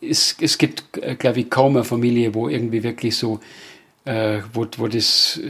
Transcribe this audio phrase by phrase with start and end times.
[0.00, 3.40] es, es gibt, äh, glaube ich, kaum eine Familie, wo irgendwie wirklich so,
[4.04, 5.40] äh, wo, wo das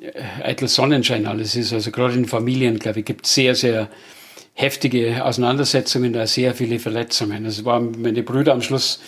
[0.00, 1.72] äh, eitel Sonnenschein alles ist.
[1.72, 3.88] Also gerade in Familien, glaube ich, gibt es sehr, sehr
[4.54, 7.44] heftige Auseinandersetzungen, da sehr viele Verletzungen.
[7.44, 9.00] Also waren meine Brüder am Schluss,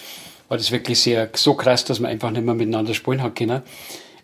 [0.48, 3.62] war das wirklich sehr so krass, dass man einfach nicht mehr miteinander spielen hat können.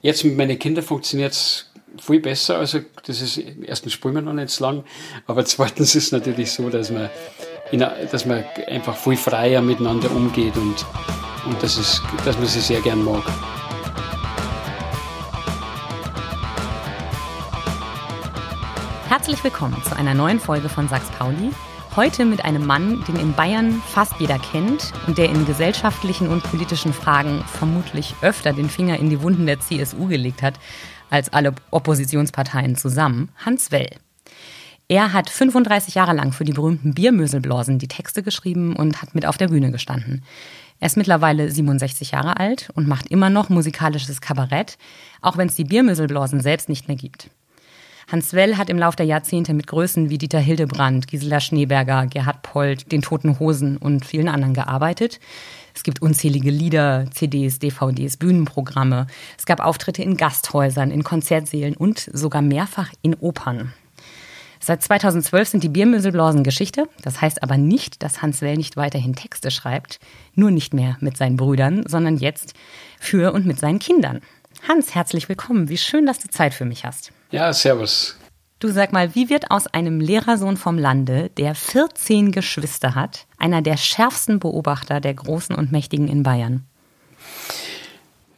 [0.03, 2.59] Jetzt mit meinen Kindern funktioniert es viel besser.
[2.59, 4.85] Also das ist erstens spielen wir noch nicht so lang,
[5.27, 7.11] aber zweitens ist es natürlich so, dass man,
[7.71, 10.87] in, dass man einfach viel freier miteinander umgeht und,
[11.45, 13.23] und das ist, dass man sie sehr gern mag.
[19.09, 21.51] Herzlich willkommen zu einer neuen Folge von Sachs Pauli.
[21.97, 26.43] Heute mit einem Mann, den in Bayern fast jeder kennt und der in gesellschaftlichen und
[26.45, 30.55] politischen Fragen vermutlich öfter den Finger in die Wunden der CSU gelegt hat
[31.09, 34.06] als alle Oppositionsparteien zusammen, Hans Well.
[34.89, 39.27] Er hat 35 Jahre lang für die berühmten Biermöselblasen die Texte geschrieben und hat mit
[39.27, 40.23] auf der Bühne gestanden.
[40.79, 44.79] Er ist mittlerweile 67 Jahre alt und macht immer noch musikalisches Kabarett,
[45.23, 47.31] auch wenn es die Biermöselblasen selbst nicht mehr gibt.
[48.09, 52.43] Hans Well hat im Laufe der Jahrzehnte mit Größen wie Dieter Hildebrand, Gisela Schneeberger, Gerhard
[52.43, 55.19] Polt, den Toten Hosen und vielen anderen gearbeitet.
[55.75, 59.09] Es gibt unzählige Lieder, CDs, DVDs, Bühnenprogramme.
[59.37, 63.73] Es gab Auftritte in Gasthäusern, in Konzertsälen und sogar mehrfach in Opern.
[64.67, 66.89] Seit 2012 sind die Biermüsselblasen Geschichte.
[67.01, 70.01] Das heißt aber nicht, dass Hans Well nicht weiterhin Texte schreibt.
[70.35, 72.55] Nur nicht mehr mit seinen Brüdern, sondern jetzt
[72.99, 74.23] für und mit seinen Kindern.
[74.67, 75.69] Hans, herzlich willkommen.
[75.69, 77.13] Wie schön, dass du Zeit für mich hast.
[77.31, 78.17] Ja, servus.
[78.59, 83.63] Du sag mal, wie wird aus einem Lehrersohn vom Lande, der 14 Geschwister hat, einer
[83.63, 86.67] der schärfsten Beobachter der Großen und Mächtigen in Bayern?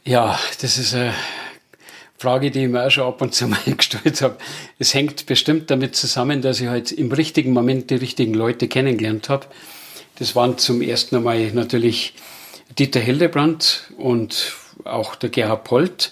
[0.03, 1.11] Ja, das ist eine
[2.19, 4.37] Frage, die ich mir auch schon ab und zu mal gestellt habe.
[4.77, 9.29] Es hängt bestimmt damit zusammen, dass ich halt im richtigen Moment die richtigen Leute kennengelernt
[9.29, 9.47] habe.
[10.19, 12.13] Das waren zum ersten Mal natürlich
[12.77, 14.53] Dieter Hildebrand und
[14.83, 16.11] auch der Gerhard Polt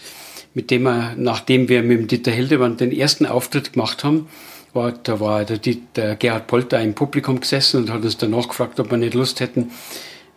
[0.57, 4.27] mit dem er, nachdem wir mit dem Dieter Hildebrand den ersten Auftritt gemacht haben,
[4.73, 5.59] war, da war der,
[5.95, 9.39] der Gerhard Polter im Publikum gesessen und hat uns danach gefragt, ob wir nicht Lust
[9.39, 9.69] hätten,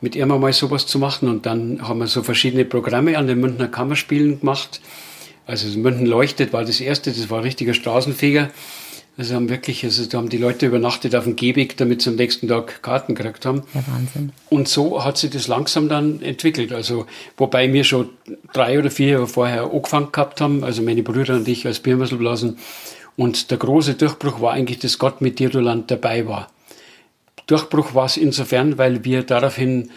[0.03, 1.27] mit ihm mal sowas zu machen.
[1.27, 4.83] Und dann haben wir so verschiedene Programme an den Münchner Kammerspielen gemacht.
[5.47, 8.51] Also München leuchtet war das erste, das war ein richtiger Straßenfeger.
[9.19, 12.17] Also haben wirklich, also da haben die Leute übernachtet auf dem Gehweg, damit sie am
[12.17, 13.65] nächsten Tag Karten gekriegt haben.
[13.75, 14.33] Ja, Wahnsinn.
[14.49, 16.73] Und so hat sich das langsam dann entwickelt.
[16.73, 17.06] Also,
[17.37, 18.09] wobei wir schon
[18.55, 22.59] drei oder vier Jahre vorher angefangen gehabt haben, also meine Brüder und ich als Biermusselblasen.
[23.17, 26.49] Und der große Durchbruch war eigentlich, dass Gott mit dir, du Land dabei war.
[27.47, 29.91] Durchbruch war es insofern, weil wir daraufhin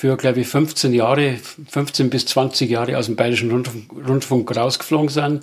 [0.00, 1.36] für, glaube ich, 15 Jahre,
[1.68, 5.42] 15 bis 20 Jahre aus dem Bayerischen Rundfunk, Rundfunk rausgeflogen sind.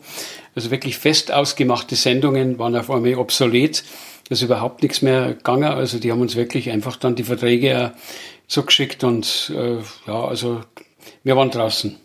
[0.55, 3.83] Also wirklich fest ausgemachte Sendungen waren auf einmal obsolet.
[4.27, 5.65] Da ist überhaupt nichts mehr gegangen.
[5.65, 7.93] Also die haben uns wirklich einfach dann die Verträge
[8.47, 10.61] zugeschickt und äh, ja, also
[11.23, 11.95] wir waren draußen.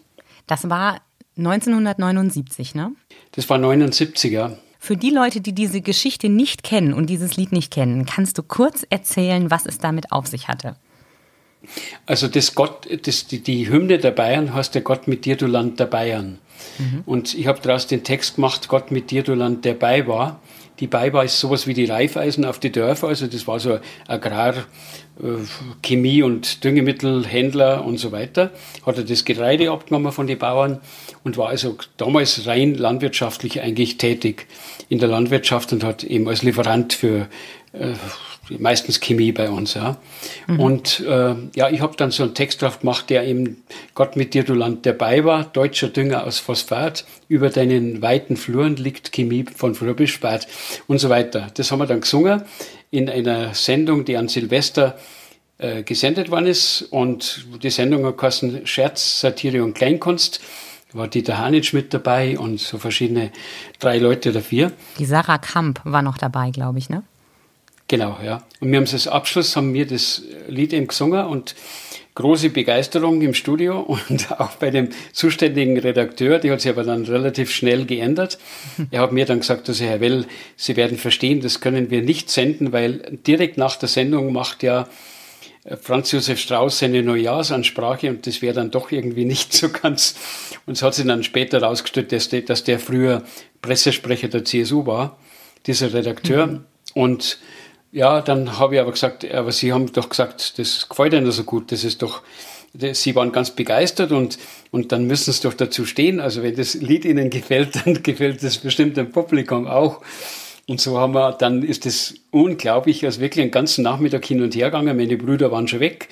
[0.46, 1.00] Das war
[1.38, 2.92] 1979, ne?
[3.30, 4.58] Das war 79, ja.
[4.78, 8.42] Für die Leute, die diese Geschichte nicht kennen und dieses Lied nicht kennen, kannst du
[8.42, 10.76] kurz erzählen, was es damit auf sich hatte?
[12.06, 15.46] Also das Gott, das, die, die Hymne der Bayern heißt ja Gott mit dir, du
[15.46, 16.38] Land der Bayern.
[16.78, 17.02] Mhm.
[17.06, 20.40] Und ich habe daraus den Text gemacht, Gott mit dir, du Land der bei war.
[20.80, 23.78] Die bei war ist sowas wie die Reifeisen auf die Dörfer, also das war so
[24.08, 24.54] Agrar,
[25.20, 25.44] äh,
[25.82, 28.50] Chemie und Düngemittelhändler und so weiter.
[28.84, 30.80] Hat er das Getreide abgenommen von den Bauern
[31.22, 34.46] und war also damals rein landwirtschaftlich eigentlich tätig
[34.88, 37.28] in der Landwirtschaft und hat eben als Lieferant für
[37.72, 37.92] äh,
[38.58, 39.96] meistens Chemie bei uns, ja.
[40.46, 40.60] Mhm.
[40.60, 43.62] Und äh, ja, ich habe dann so einen Text drauf gemacht, der eben
[43.94, 48.76] Gott mit dir, du Land dabei war, deutscher Dünger aus Phosphat, über deinen weiten Fluren
[48.76, 50.46] liegt Chemie von früh bis spät
[50.86, 51.48] und so weiter.
[51.54, 52.42] Das haben wir dann gesungen
[52.90, 54.98] in einer Sendung, die an Silvester
[55.58, 60.40] äh, gesendet worden ist und die Sendung hat geheißen Scherz, Satire und Kleinkunst
[60.94, 63.30] war Dieter Hanitsch mit dabei und so verschiedene,
[63.78, 64.72] drei Leute oder vier.
[64.98, 67.02] Die Sarah Kamp war noch dabei, glaube ich, ne?
[67.92, 68.42] Genau, ja.
[68.60, 71.54] Und wir haben es als Abschluss, haben wir das Lied eben gesungen und
[72.14, 77.04] große Begeisterung im Studio und auch bei dem zuständigen Redakteur, die hat sich aber dann
[77.04, 78.38] relativ schnell geändert.
[78.90, 80.24] Er hat mir dann gesagt, dass Herr Well,
[80.56, 84.88] Sie werden verstehen, das können wir nicht senden, weil direkt nach der Sendung macht ja
[85.78, 90.14] Franz Josef Strauß seine Neujahrsansprache und das wäre dann doch irgendwie nicht so ganz.
[90.64, 93.22] Und es hat sich dann später herausgestellt, dass der, dass der früher
[93.60, 95.18] Pressesprecher der CSU war,
[95.66, 96.46] dieser Redakteur.
[96.46, 96.64] Mhm.
[96.94, 97.38] Und
[97.92, 101.44] ja, dann habe ich aber gesagt, aber Sie haben doch gesagt, das gefällt Ihnen so
[101.44, 102.22] gut, das ist doch,
[102.74, 104.38] Sie waren ganz begeistert und,
[104.70, 106.18] und dann müssen Sie doch dazu stehen.
[106.18, 110.00] Also wenn das Lied Ihnen gefällt, dann gefällt das bestimmt dem Publikum auch.
[110.66, 114.54] Und so haben wir, dann ist es unglaublich, also wirklich einen ganzen Nachmittag hin und
[114.54, 114.96] her gegangen.
[114.96, 116.08] Meine Brüder waren schon weg.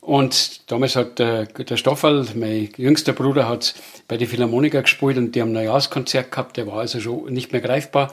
[0.00, 3.74] Und damals hat der, der Stoffel, mein jüngster Bruder, hat
[4.06, 7.50] bei den Philharmoniker gespielt und die haben ein Neujahrskonzert gehabt, der war also schon nicht
[7.50, 8.12] mehr greifbar.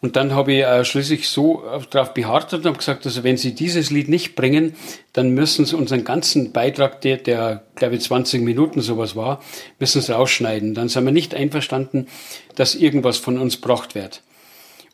[0.00, 3.54] Und dann habe ich äh, schließlich so darauf beharrt und habe gesagt, also wenn Sie
[3.54, 4.74] dieses Lied nicht bringen,
[5.12, 9.42] dann müssen Sie unseren ganzen Beitrag, der, der glaube ich 20 Minuten sowas war,
[9.78, 10.74] müssen Sie rausschneiden.
[10.74, 12.08] Dann sind wir nicht einverstanden,
[12.56, 14.22] dass irgendwas von uns gebracht wird.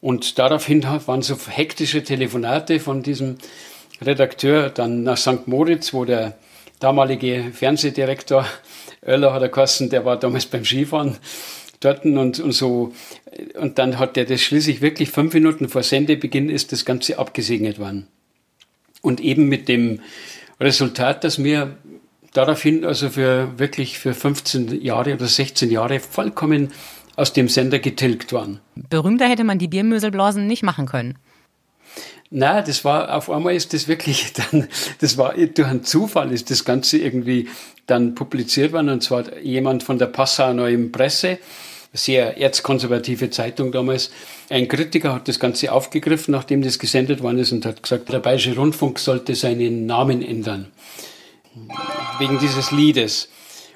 [0.01, 3.39] Und daraufhin waren so hektische Telefonate von diesem
[4.01, 5.47] Redakteur dann nach St.
[5.47, 6.37] Moritz, wo der
[6.81, 8.47] damalige Fernsehdirektor
[9.05, 11.17] Oeller hat er geheißen, der war damals beim Skifahren
[11.85, 12.93] dort und, und so.
[13.59, 17.79] Und dann hat der das schließlich wirklich fünf Minuten vor Sendebeginn ist das Ganze abgesegnet
[17.79, 18.07] worden.
[19.01, 20.01] Und eben mit dem
[20.61, 21.77] Resultat, dass wir
[22.33, 26.69] daraufhin also für wirklich für 15 Jahre oder 16 Jahre vollkommen
[27.17, 28.61] aus dem Sender getilgt waren.
[28.75, 31.19] Berühmter hätte man die Biermöselblasen nicht machen können.
[32.35, 34.69] Na, das war, auf einmal ist das wirklich dann,
[35.01, 37.49] das war durch einen Zufall ist das Ganze irgendwie
[37.87, 41.39] dann publiziert worden und zwar jemand von der Passauer Neuen Presse,
[41.93, 44.11] sehr erzkonservative Zeitung damals.
[44.49, 48.21] Ein Kritiker hat das Ganze aufgegriffen, nachdem das gesendet worden ist und hat gesagt, der
[48.21, 50.73] Bayerische Rundfunk sollte seinen Namen ändern.
[52.19, 53.29] Wegen dieses Liedes.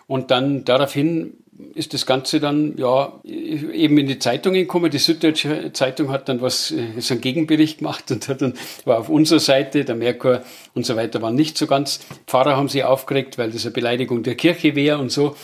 [0.06, 1.34] Und dann daraufhin
[1.74, 4.90] ist das Ganze dann ja eben in die Zeitungen gekommen.
[4.90, 8.54] Die Süddeutsche Zeitung hat dann was, äh, so einen Gegenbericht gemacht und hat dann,
[8.84, 10.42] war auf unserer Seite, der Merkur
[10.74, 12.00] und so weiter waren nicht so ganz.
[12.26, 15.36] Pfarrer haben sie aufgeregt, weil das eine Beleidigung der Kirche wäre und so.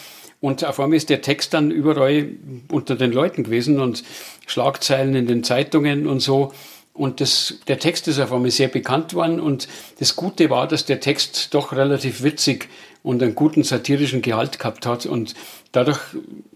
[0.43, 2.31] Und auf einmal ist der Text dann überall
[2.69, 4.03] unter den Leuten gewesen und
[4.49, 6.53] Schlagzeilen in den Zeitungen und so.
[6.93, 9.39] Und das, der Text ist auf einmal sehr bekannt worden.
[9.39, 9.69] Und
[10.01, 12.69] das Gute war, dass der Text doch relativ witzig
[13.05, 15.07] und einen guten satirischen Gehalt gehabt hat.
[15.07, 15.35] Und
[15.71, 16.01] dadurch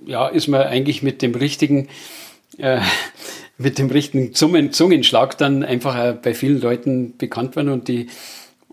[0.04, 1.88] ja, ist man eigentlich mit dem richtigen,
[2.58, 2.80] äh,
[3.56, 8.08] mit dem richtigen Zungen, Zungenschlag dann einfach bei vielen Leuten bekannt worden und die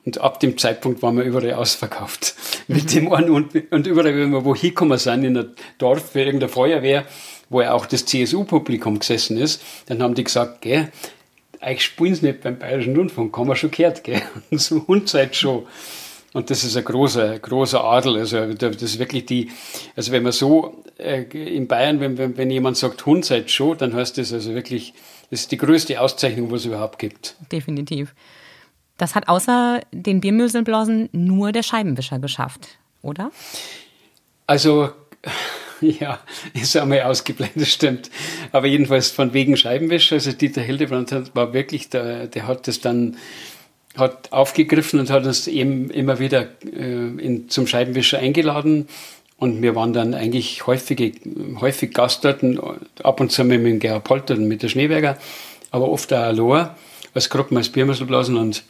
[0.06, 2.36] und ab dem Zeitpunkt waren wir überall ausverkauft.
[2.68, 6.20] Mit dem einen und, und überall, wenn wir wo hinkommen sind, in ein Dorf für
[6.20, 7.06] irgendeine Feuerwehr,
[7.50, 10.92] wo ja auch das CSU-Publikum gesessen ist, dann haben die gesagt, gell,
[11.62, 14.22] euch spielen sie nicht beim Bayerischen Rundfunk, haben wir schon gehört, gell,
[14.52, 14.86] und so
[15.32, 15.66] schon.
[16.34, 18.18] Und das ist ein großer, großer Adel.
[18.18, 19.52] Also das ist wirklich die,
[19.96, 24.18] also wenn man so äh, in Bayern, wenn, wenn, wenn jemand sagt Hund dann heißt
[24.18, 24.94] das also wirklich,
[25.30, 27.36] das ist die größte Auszeichnung, was es überhaupt gibt.
[27.52, 28.16] Definitiv.
[28.98, 33.32] Das hat außer den Biermöselblasen nur der Scheibenwischer geschafft, oder?
[34.48, 34.92] Also,
[35.82, 36.20] ja,
[36.54, 38.10] ist einmal ausgeblendet, stimmt.
[38.52, 43.18] Aber jedenfalls von wegen Scheibenwischer, also Dieter Hildebrand war wirklich, der, der hat das dann
[43.98, 48.88] hat aufgegriffen und hat uns eben immer wieder äh, in, zum Scheibenwischer eingeladen.
[49.38, 51.22] Und wir waren dann eigentlich häufig,
[51.60, 52.44] häufig Gast dort,
[53.04, 55.18] ab und zu mit dem Gerhard Polter und mit der Schneeberger,
[55.70, 56.70] aber oft auch allein,
[57.14, 58.38] als Gruppen, als Biermesselblasen.
[58.38, 58.64] Und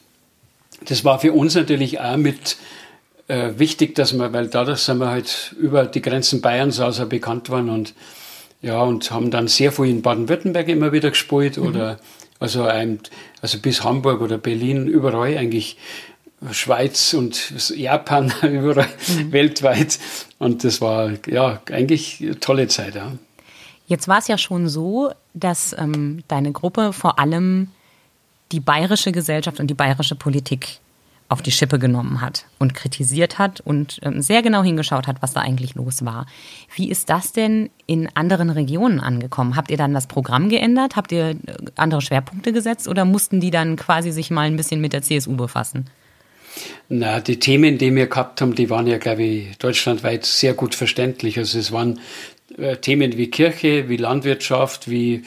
[0.86, 2.58] das war für uns natürlich auch mit
[3.28, 7.50] äh, wichtig, dass wir, weil dadurch sind wir halt über die Grenzen Bayerns also bekannt
[7.50, 7.94] waren und
[8.62, 11.68] ja, und haben dann sehr viel in Baden-Württemberg immer wieder gespielt mhm.
[11.68, 12.00] oder
[12.40, 13.00] also, ein,
[13.42, 15.78] also bis Hamburg oder Berlin, überall eigentlich.
[16.52, 19.32] Schweiz und Japan, überall mhm.
[19.32, 19.98] weltweit.
[20.40, 22.96] Und das war ja eigentlich eine tolle Zeit.
[22.96, 23.14] Ja.
[23.88, 27.70] Jetzt war es ja schon so, dass ähm, deine Gruppe vor allem
[28.54, 30.80] die bayerische Gesellschaft und die bayerische Politik
[31.30, 35.34] auf die Schippe genommen hat und kritisiert hat und ähm, sehr genau hingeschaut hat, was
[35.34, 36.28] da eigentlich los war.
[36.76, 39.56] Wie ist das denn in anderen Regionen angekommen?
[39.56, 40.96] Habt ihr dann das Programm geändert?
[40.96, 41.36] Habt ihr äh,
[41.76, 45.36] andere Schwerpunkte gesetzt oder mussten die dann quasi sich mal ein bisschen mit der CSU
[45.36, 45.90] befassen?
[46.88, 50.76] Na, die Themen, die wir gehabt haben, die waren ja, glaube ich, deutschlandweit sehr gut
[50.76, 51.40] verständlich.
[51.40, 52.00] Also es waren
[52.60, 55.24] äh, Themen wie Kirche, wie Landwirtschaft, wie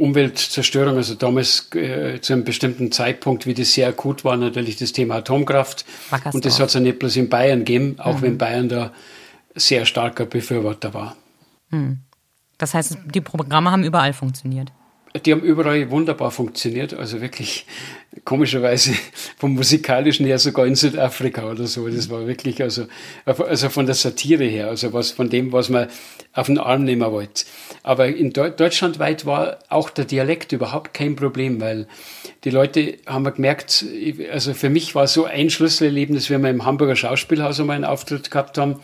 [0.00, 4.92] Umweltzerstörung, also damals äh, zu einem bestimmten Zeitpunkt, wie das sehr akut war, natürlich das
[4.92, 5.84] Thema Atomkraft.
[6.08, 6.34] Wackersdorf.
[6.34, 8.22] Und das hat es ja nicht bloß in Bayern gegeben, auch mhm.
[8.22, 8.92] wenn Bayern da
[9.54, 11.16] sehr starker Befürworter war.
[11.70, 12.00] Mhm.
[12.58, 14.72] Das heißt, die Programme haben überall funktioniert.
[15.26, 17.66] Die haben überall wunderbar funktioniert, also wirklich
[18.24, 18.92] komischerweise
[19.38, 21.88] vom musikalischen her sogar in Südafrika oder so.
[21.88, 22.86] Das war wirklich also,
[23.24, 25.88] also von der Satire her, also was von dem, was man
[26.32, 27.44] auf den Arm nehmen wollte.
[27.82, 31.88] Aber in Deu deutschlandweit war auch der Dialekt überhaupt kein Problem, weil
[32.44, 33.84] die Leute haben gemerkt,
[34.32, 38.30] also für mich war so ein Schlüsselerlebnis, wenn wir im Hamburger Schauspielhaus einmal einen Auftritt
[38.30, 38.76] gehabt haben.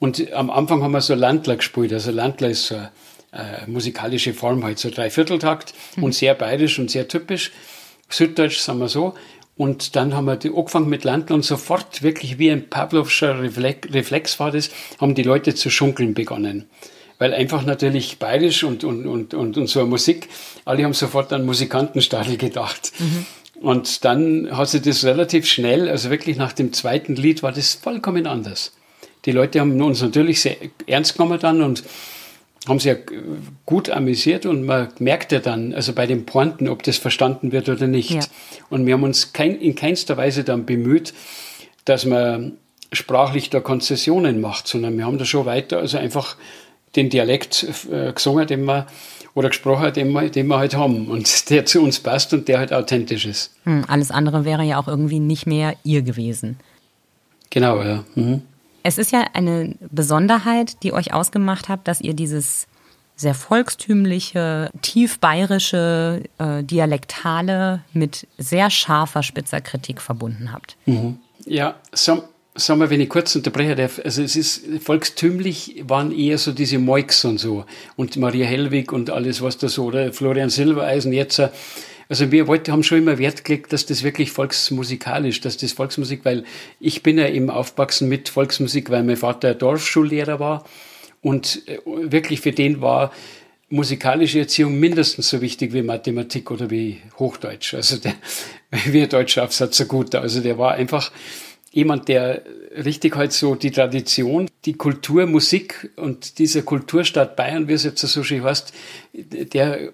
[0.00, 1.92] Und am Anfang haben wir so Landler gespielt.
[1.92, 2.76] Also Landler ist so
[3.32, 6.04] äh, musikalische Form halt, so Dreivierteltakt mhm.
[6.04, 7.52] und sehr bayerisch und sehr typisch.
[8.08, 9.14] Süddeutsch, sagen wir so.
[9.56, 14.40] Und dann haben wir die angefangen mit Landl und sofort, wirklich wie ein Pavlovscher Reflex
[14.40, 14.70] war das,
[15.00, 16.68] haben die Leute zu schunkeln begonnen.
[17.18, 20.28] Weil einfach natürlich bayerisch und, und, und, und, und so eine Musik,
[20.64, 22.92] alle haben sofort an Musikantenstadel gedacht.
[22.98, 23.26] Mhm.
[23.60, 27.74] Und dann hat sich das relativ schnell, also wirklich nach dem zweiten Lied war das
[27.74, 28.72] vollkommen anders.
[29.24, 31.84] Die Leute haben uns natürlich sehr ernst genommen dann und
[32.68, 32.98] haben sich ja
[33.66, 37.68] gut amüsiert und man merkt ja dann, also bei den Pointen, ob das verstanden wird
[37.68, 38.10] oder nicht.
[38.10, 38.20] Ja.
[38.70, 41.12] Und wir haben uns kein, in keinster Weise dann bemüht,
[41.84, 42.52] dass man
[42.92, 46.36] sprachlich da Konzessionen macht, sondern wir haben da schon weiter, also einfach
[46.94, 48.86] den Dialekt äh, gesungen, den wir
[49.34, 52.58] oder gesprochen, den wir, den wir halt haben und der zu uns passt und der
[52.58, 53.54] halt authentisch ist.
[53.64, 56.58] Hm, alles andere wäre ja auch irgendwie nicht mehr ihr gewesen.
[57.50, 58.04] Genau, ja.
[58.14, 58.42] Mhm.
[58.82, 62.66] Es ist ja eine Besonderheit, die euch ausgemacht hat, dass ihr dieses
[63.16, 70.76] sehr volkstümliche, tief bayerische, äh, dialektale mit sehr scharfer spitzer Kritik verbunden habt.
[70.86, 71.18] Mhm.
[71.44, 72.24] Ja, so,
[72.56, 77.24] wir, wenn ich kurz unterbrechen darf, also es ist volkstümlich waren eher so diese Moix
[77.24, 77.64] und so
[77.96, 81.40] und Maria Hellwig und alles, was da so, oder Florian Silbereisen jetzt.
[82.08, 86.24] Also wir wollten, haben schon immer Wert gelegt, dass das wirklich volksmusikalisch, dass das Volksmusik,
[86.24, 86.44] weil
[86.80, 90.64] ich bin ja eben aufgewachsen mit Volksmusik, weil mein Vater Dorfschullehrer war
[91.20, 93.12] und äh, wirklich für den war
[93.72, 97.74] musikalische Erziehung mindestens so wichtig wie Mathematik oder wie Hochdeutsch.
[97.74, 98.14] Also der,
[98.86, 100.14] wie ein deutscher Aufsatz so gut.
[100.14, 101.10] Also der war einfach,
[101.72, 102.42] jemand, der
[102.84, 108.00] richtig halt so die Tradition, die Kultur, Musik und dieser Kulturstadt Bayern, wie es jetzt
[108.00, 108.72] so schön heißt,
[109.12, 109.90] der,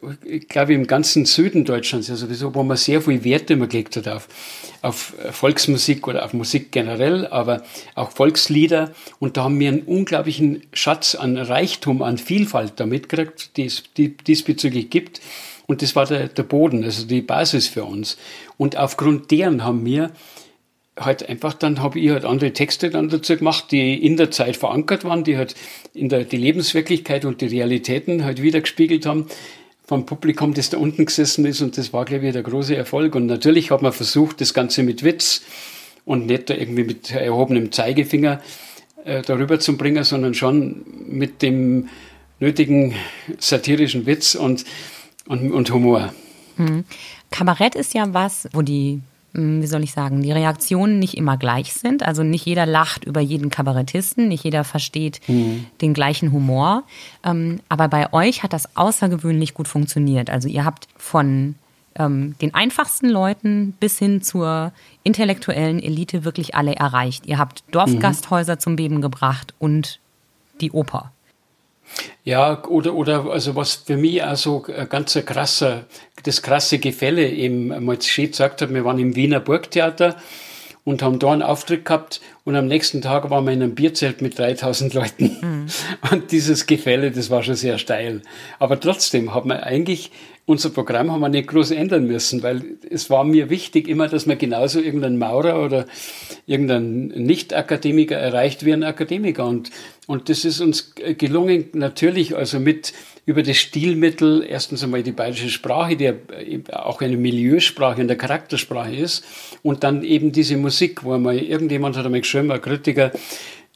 [0.48, 3.96] glaube ich, im ganzen Süden Deutschlands ja sowieso, wo man sehr viel Wert immer gelegt
[3.96, 4.28] hat auf,
[4.82, 7.62] auf Volksmusik oder auf Musik generell, aber
[7.94, 8.92] auch Volkslieder.
[9.18, 13.84] Und da haben wir einen unglaublichen Schatz an Reichtum, an Vielfalt da mitgekriegt, die es
[13.96, 15.20] diesbezüglich gibt.
[15.66, 18.16] Und das war der, der Boden, also die Basis für uns.
[18.56, 20.10] Und aufgrund deren haben wir
[20.98, 24.56] halt einfach dann habe ich halt andere Texte dann dazu gemacht, die in der Zeit
[24.56, 25.54] verankert waren, die halt
[25.94, 29.26] in der die Lebenswirklichkeit und die Realitäten halt wiedergespiegelt haben
[29.84, 33.14] vom Publikum, das da unten gesessen ist und das war glaube ich der große Erfolg
[33.14, 35.42] und natürlich hat man versucht, das Ganze mit Witz
[36.04, 38.40] und nicht da irgendwie mit erhobenem Zeigefinger
[39.04, 41.88] äh, darüber zu bringen, sondern schon mit dem
[42.40, 42.94] nötigen
[43.38, 44.64] satirischen Witz und,
[45.26, 46.12] und, und Humor.
[46.56, 46.84] Hm.
[47.30, 49.00] Kabarett ist ja was, wo die
[49.32, 52.02] wie soll ich sagen, die Reaktionen nicht immer gleich sind.
[52.02, 55.66] Also nicht jeder lacht über jeden Kabarettisten, nicht jeder versteht mhm.
[55.80, 56.84] den gleichen Humor.
[57.24, 60.30] Ähm, aber bei euch hat das außergewöhnlich gut funktioniert.
[60.30, 61.56] Also ihr habt von
[61.94, 67.26] ähm, den einfachsten Leuten bis hin zur intellektuellen Elite wirklich alle erreicht.
[67.26, 68.60] Ihr habt Dorfgasthäuser mhm.
[68.60, 70.00] zum Beben gebracht und
[70.60, 71.12] die Oper.
[72.24, 75.86] Ja, oder, oder, also was für mich also ein ganz krasser,
[76.24, 80.16] das krasse Gefälle eben, mal schön gesagt hat, wir waren im Wiener Burgtheater
[80.84, 84.22] und haben da einen Auftritt gehabt und am nächsten Tag waren wir in einem Bierzelt
[84.22, 85.36] mit 3000 Leuten.
[85.40, 85.66] Mhm.
[86.10, 88.22] Und dieses Gefälle, das war schon sehr steil.
[88.58, 90.10] Aber trotzdem hat man eigentlich
[90.48, 94.24] unser Programm haben wir nicht groß ändern müssen, weil es war mir wichtig immer, dass
[94.24, 95.84] man genauso irgendeinen Maurer oder
[96.46, 99.44] irgendeinen Nicht-Akademiker erreicht wie ein Akademiker.
[99.44, 99.70] Und,
[100.06, 102.94] und das ist uns gelungen, natürlich also mit
[103.26, 106.14] über das Stilmittel, erstens einmal die bayerische Sprache, die
[106.72, 109.26] auch eine Milieusprache und eine Charaktersprache ist,
[109.62, 113.12] und dann eben diese Musik, wo einmal irgendjemand hat einmal geschrieben, ein Kritiker,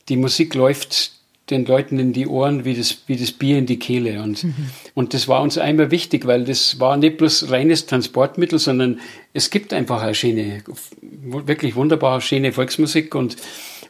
[0.08, 1.21] die Musik läuft
[1.52, 4.22] den Leuten in die Ohren wie das, wie das Bier in die Kehle.
[4.22, 4.54] Und, mhm.
[4.94, 9.00] und das war uns einmal wichtig, weil das war nicht bloß reines Transportmittel, sondern
[9.32, 10.62] es gibt einfach eine schöne,
[11.00, 13.36] wirklich wunderbare, schöne Volksmusik und,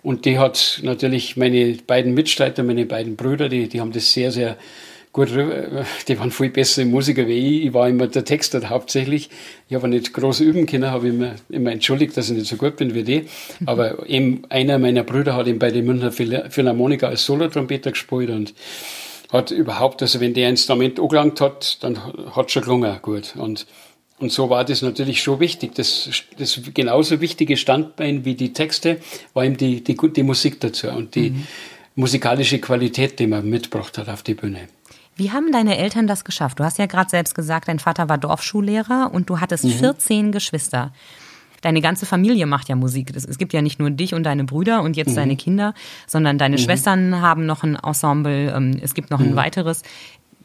[0.02, 4.32] und die hat natürlich meine beiden Mitstreiter, meine beiden Brüder, die, die haben das sehr,
[4.32, 4.56] sehr
[5.12, 5.28] gut,
[6.08, 7.66] die waren viel bessere Musiker wie ich.
[7.66, 9.28] Ich war immer der Texter hauptsächlich.
[9.68, 12.76] Ich habe nicht groß üben können, habe immer, immer entschuldigt, dass ich nicht so gut
[12.76, 13.26] bin wie die.
[13.66, 18.54] Aber eben einer meiner Brüder hat eben bei den Münchner Philharmoniker als Solotrompeter gespielt und
[19.30, 21.98] hat überhaupt, also wenn der Instrument angelangt hat, dann
[22.34, 23.34] hat schon gelungen gut.
[23.36, 23.66] Und,
[24.18, 25.74] und so war das natürlich schon wichtig.
[25.74, 28.98] Das, das genauso wichtige Standbein wie die Texte
[29.32, 31.46] war eben die, die, die Musik dazu und die mhm.
[31.96, 34.68] musikalische Qualität, die man mitgebracht hat auf die Bühne.
[35.16, 36.58] Wie haben deine Eltern das geschafft?
[36.58, 39.70] Du hast ja gerade selbst gesagt, dein Vater war Dorfschullehrer und du hattest mhm.
[39.70, 40.92] 14 Geschwister.
[41.60, 43.14] Deine ganze Familie macht ja Musik.
[43.14, 45.16] Es gibt ja nicht nur dich und deine Brüder und jetzt mhm.
[45.16, 45.74] deine Kinder,
[46.06, 46.60] sondern deine mhm.
[46.60, 48.52] Schwestern haben noch ein Ensemble.
[48.54, 49.36] Ähm, es gibt noch ein mhm.
[49.36, 49.82] weiteres.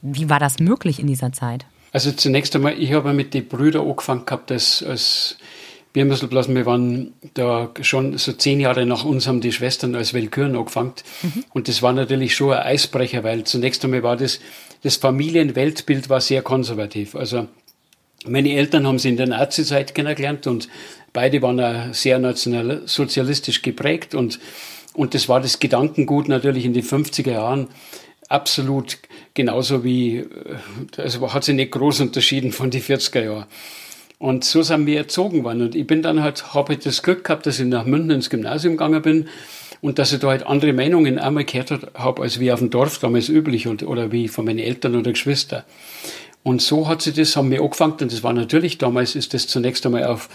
[0.02, 1.66] Wie war das möglich in dieser Zeit?
[1.92, 5.38] Also zunächst einmal, ich habe mit den Brüdern angefangen gehabt als, als
[5.98, 10.56] Biermüsselblasen, wir waren da schon so zehn Jahre nach uns haben die Schwestern als Willküren
[10.56, 10.94] angefangen.
[11.24, 11.44] Mhm.
[11.54, 14.39] Und das war natürlich schon ein Eisbrecher, weil zunächst einmal war das,
[14.84, 17.16] das Familienweltbild war sehr konservativ.
[17.16, 17.48] Also
[18.27, 20.70] meine Eltern haben sie in der Nazi-Zeit kennengelernt und
[21.13, 24.39] beide waren auch sehr nationalsozialistisch geprägt und,
[24.94, 27.70] und das war das Gedankengut natürlich in den 50er Jahren
[28.30, 29.00] absolut
[29.34, 30.27] genauso wie,
[30.96, 33.46] also hat sich nicht groß unterschieden von den 40er Jahren.
[34.20, 35.62] Und so sind wir erzogen worden.
[35.62, 38.30] Und ich bin dann halt, habe halt das Glück gehabt, dass ich nach München ins
[38.30, 39.28] Gymnasium gegangen bin
[39.82, 42.98] und dass ich da halt andere Meinungen einmal gehört habe, als wie auf dem Dorf
[42.98, 45.64] damals üblich und, oder wie von meinen Eltern oder Geschwistern.
[46.42, 49.48] Und so hat sich das, haben wir angefangen und das war natürlich, damals ist das
[49.48, 50.30] zunächst einmal auf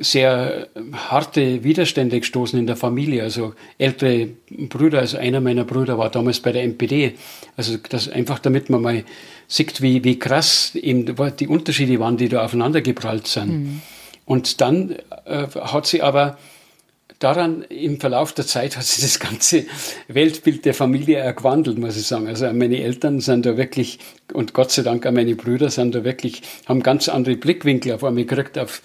[0.00, 3.22] sehr harte Widerstände gestoßen in der Familie.
[3.22, 7.14] Also ältere Brüder, also einer meiner Brüder war damals bei der NPD.
[7.56, 9.04] Also das einfach damit man mal
[9.48, 13.48] sieht, wie, wie krass eben die Unterschiede waren, die da aufeinander geprallt sind.
[13.48, 13.82] Mhm.
[14.24, 16.38] Und dann äh, hat sie aber
[17.18, 19.64] daran im Verlauf der Zeit hat sich das ganze
[20.06, 22.28] Weltbild der Familie gewandelt, muss ich sagen.
[22.28, 23.98] Also meine Eltern sind da wirklich,
[24.32, 28.04] und Gott sei Dank auch meine Brüder sind da wirklich, haben ganz andere Blickwinkel auf
[28.04, 28.82] einmal gekriegt auf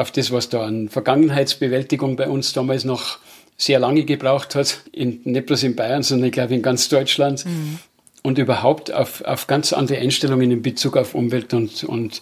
[0.00, 3.18] auf das, was da an Vergangenheitsbewältigung bei uns damals noch
[3.58, 7.44] sehr lange gebraucht hat, in, nicht bloß in Bayern, sondern ich glaube in ganz Deutschland.
[7.44, 7.78] Mhm.
[8.22, 12.20] Und überhaupt auf, auf ganz andere Einstellungen in Bezug auf Umwelt und, und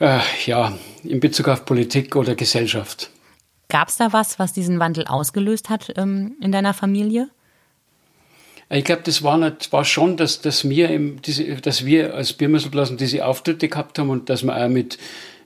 [0.00, 3.10] äh, ja, in Bezug auf Politik oder Gesellschaft.
[3.68, 7.30] Gab es da was, was diesen Wandel ausgelöst hat ähm, in deiner Familie?
[8.68, 12.32] Ich glaube, das war, nicht, war schon, dass, dass, wir im, diese, dass wir als
[12.32, 14.98] Biermüsselblasen diese Auftritte gehabt haben und dass wir auch mit,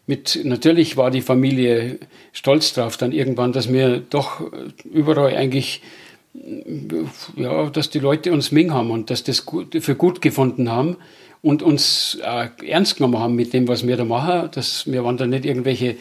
[0.06, 1.98] mit, natürlich war die Familie
[2.32, 4.40] stolz drauf, dann irgendwann, dass wir doch
[4.84, 5.82] überall eigentlich,
[7.36, 10.96] ja, dass die Leute uns Ming haben und dass das gut, für gut gefunden haben
[11.42, 14.50] und uns äh, ernst genommen haben mit dem, was wir da machen.
[14.52, 15.96] Dass wir waren da nicht irgendwelche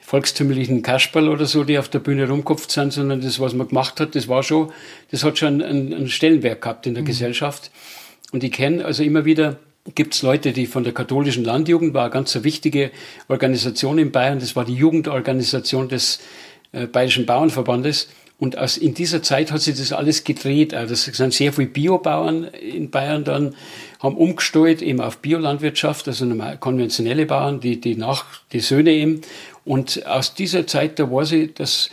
[0.00, 4.00] volkstümlichen Kasperl oder so, die auf der Bühne rumkopft sind, sondern das, was man gemacht
[4.00, 4.72] hat, das war schon,
[5.10, 7.06] das hat schon einen, einen Stellenwert gehabt in der mhm.
[7.06, 7.70] Gesellschaft.
[8.32, 9.58] Und ich kenne also immer wieder
[9.94, 12.90] gibt es Leute, die von der katholischen Landjugend war eine ganz wichtige
[13.28, 14.38] Organisation in Bayern.
[14.38, 16.20] Das war die Jugendorganisation des
[16.72, 18.08] äh, Bayerischen Bauernverbandes.
[18.40, 20.72] Und aus, in dieser Zeit hat sich das alles gedreht.
[20.72, 23.54] Also das sind sehr viele Biobauern in Bayern dann,
[24.00, 29.20] haben umgestellt eben auf Biolandwirtschaft, also normal, konventionelle Bauern, die, die nach, die Söhne eben.
[29.66, 31.90] Und aus dieser Zeit, da weiß ich, dass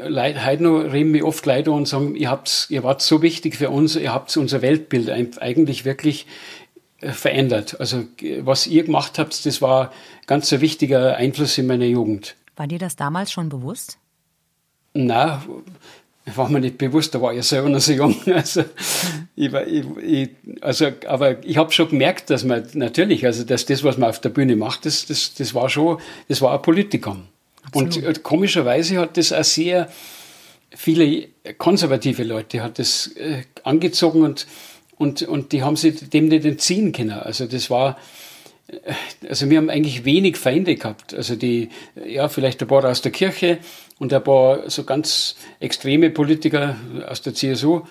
[0.00, 3.68] heute noch reden mir oft Leute und sagen, ihr, habt's, ihr wart so wichtig für
[3.68, 6.26] uns, ihr habt unser Weltbild eigentlich wirklich
[7.02, 7.78] äh, verändert.
[7.80, 8.04] Also
[8.40, 9.92] was ihr gemacht habt, das war
[10.26, 12.34] ganz ein wichtiger Einfluss in meiner Jugend.
[12.56, 13.98] War dir das damals schon bewusst?
[15.04, 15.42] Na,
[16.34, 18.16] war mir nicht bewusst, da war ich selber noch so jung.
[18.26, 18.64] Also,
[19.36, 20.30] ich war, ich, ich,
[20.60, 24.20] also aber ich habe schon gemerkt, dass man natürlich, also dass das, was man auf
[24.20, 27.24] der Bühne macht, das, das, das war schon, das war ein Politikum.
[27.64, 27.96] Absolut.
[27.96, 29.88] Und äh, komischerweise hat das auch sehr
[30.74, 31.28] viele
[31.58, 34.46] konservative Leute hat das äh, angezogen und
[34.98, 37.10] und, und die haben sich dem nicht entziehen können.
[37.10, 37.98] Also das war,
[39.28, 41.14] also wir haben eigentlich wenig Feinde gehabt.
[41.14, 41.68] Also die,
[42.04, 43.58] ja, vielleicht ein paar aus der Kirche
[43.98, 46.76] und ein paar so ganz extreme Politiker
[47.08, 47.82] aus der CSU.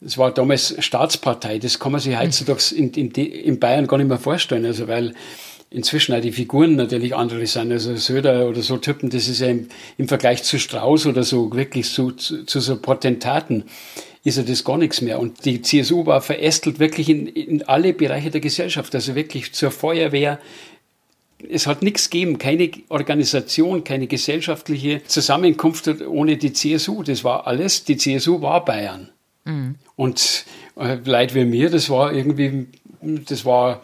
[0.00, 1.58] Das war damals Staatspartei.
[1.58, 4.64] Das kann man sich heutzutage in, in, in Bayern gar nicht mehr vorstellen.
[4.64, 5.14] Also weil
[5.70, 7.72] inzwischen auch die Figuren natürlich andere sind.
[7.72, 11.54] Also Söder oder so Typen, das ist ja im, im Vergleich zu Strauß oder so
[11.54, 13.64] wirklich so, zu, zu so Potentaten
[14.24, 15.18] ist ja das gar nichts mehr.
[15.18, 19.70] Und die CSU war verästelt wirklich in, in alle Bereiche der Gesellschaft, also wirklich zur
[19.70, 20.38] Feuerwehr.
[21.48, 27.02] Es hat nichts gegeben, keine Organisation, keine gesellschaftliche Zusammenkunft ohne die CSU.
[27.02, 29.08] Das war alles, die CSU war Bayern.
[29.44, 29.76] Mhm.
[29.96, 30.44] Und
[30.76, 32.66] äh, Leid wie mir, das war irgendwie,
[33.00, 33.80] das war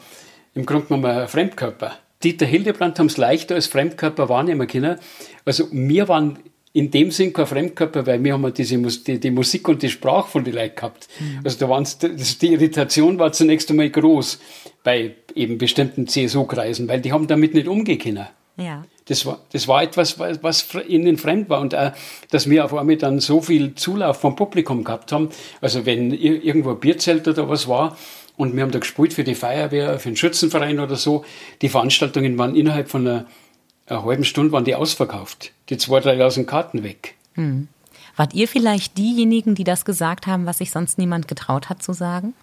[0.54, 1.96] im Grunde genommen ein Fremdkörper.
[2.22, 4.98] Dieter Hildebrand haben es leichter als Fremdkörper wahrnehmen können.
[5.44, 6.38] Also wir waren
[6.76, 10.28] in dem Sinn kein Fremdkörper, weil wir haben diese, die, die Musik und die Sprache
[10.28, 11.08] von den Leuten gehabt.
[11.18, 11.40] Mhm.
[11.42, 14.38] Also da waren die Irritation war zunächst einmal groß
[14.84, 18.20] bei eben bestimmten CSU-Kreisen, weil die haben damit nicht umgehen
[18.58, 18.84] Ja.
[19.06, 21.60] Das war, das war etwas, was ihnen fremd war.
[21.60, 21.92] Und auch,
[22.30, 25.30] dass wir auf einmal dann so viel Zulauf vom Publikum gehabt haben.
[25.62, 27.96] Also wenn irgendwo ein Bierzelt oder was war,
[28.36, 31.24] und wir haben da gespielt für die Feuerwehr, für den Schützenverein oder so,
[31.62, 33.26] die Veranstaltungen waren innerhalb von einer
[33.86, 35.52] eine halben Stunde waren die ausverkauft.
[35.68, 37.14] Die zwei, drei drei.000 Karten weg.
[37.34, 37.68] Hm.
[38.16, 41.92] Wart ihr vielleicht diejenigen, die das gesagt haben, was sich sonst niemand getraut hat zu
[41.92, 42.34] sagen?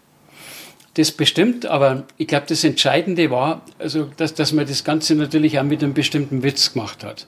[0.94, 5.60] Das bestimmt, aber ich glaube, das Entscheidende war, also, dass, dass man das Ganze natürlich
[5.60, 7.28] auch mit einem bestimmten Witz gemacht hat.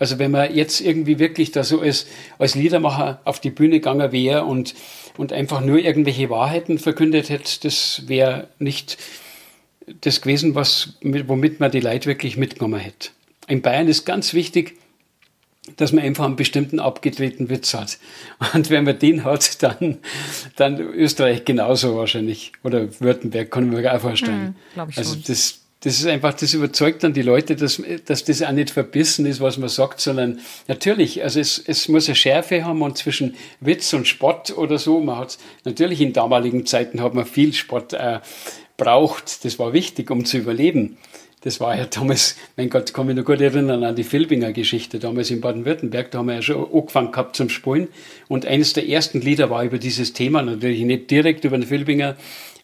[0.00, 2.06] Also wenn man jetzt irgendwie wirklich da so als,
[2.38, 4.74] als Liedermacher auf die Bühne gegangen wäre und,
[5.16, 8.98] und einfach nur irgendwelche Wahrheiten verkündet hätte, das wäre nicht
[10.00, 13.10] das gewesen, was, womit man die Leute wirklich mitgenommen hätte
[13.46, 14.78] in Bayern ist ganz wichtig,
[15.76, 17.98] dass man einfach einen bestimmten abgedrehten Witz hat.
[18.54, 19.98] Und wenn man den hat, dann,
[20.56, 22.52] dann Österreich genauso wahrscheinlich.
[22.62, 24.56] Oder Württemberg, kann ich mir auch vorstellen.
[24.74, 28.42] Hm, ich also das, das ist einfach, das überzeugt dann die Leute, dass, dass das
[28.42, 32.64] auch nicht verbissen ist, was man sagt, sondern natürlich, also es, es muss eine Schärfe
[32.64, 35.00] haben und zwischen Witz und Spott oder so.
[35.00, 38.20] Man hat natürlich in damaligen Zeiten hat man viel Spott äh,
[38.76, 39.46] braucht.
[39.46, 40.98] Das war wichtig, um zu überleben
[41.44, 44.98] das war ja damals, mein Gott, kann mich noch gut erinnern an die Filbinger Geschichte,
[44.98, 47.88] damals in Baden-Württemberg, da haben wir ja schon angefangen gehabt zum Spielen.
[48.28, 52.16] Und eines der ersten Lieder war über dieses Thema, natürlich nicht direkt über den Filbinger,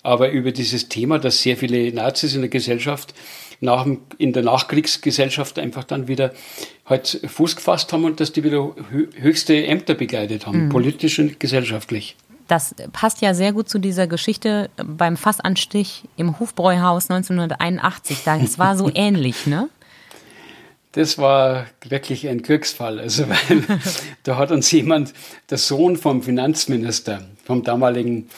[0.03, 3.13] aber über dieses Thema, dass sehr viele Nazis in der Gesellschaft
[3.61, 6.33] nach, in der Nachkriegsgesellschaft einfach dann wieder
[6.87, 10.69] halt Fuß gefasst haben und dass die wieder höchste Ämter begleitet haben, mhm.
[10.71, 12.17] politisch und gesellschaftlich.
[12.51, 18.25] Das passt ja sehr gut zu dieser Geschichte beim Fassanstich im Hofbräuhaus 1981.
[18.25, 19.69] Das war so ähnlich, ne?
[20.91, 22.99] Das war wirklich ein Glücksfall.
[22.99, 23.63] Also, weil
[24.25, 25.15] da hat uns jemand,
[25.49, 28.29] der Sohn vom Finanzminister, vom damaligen,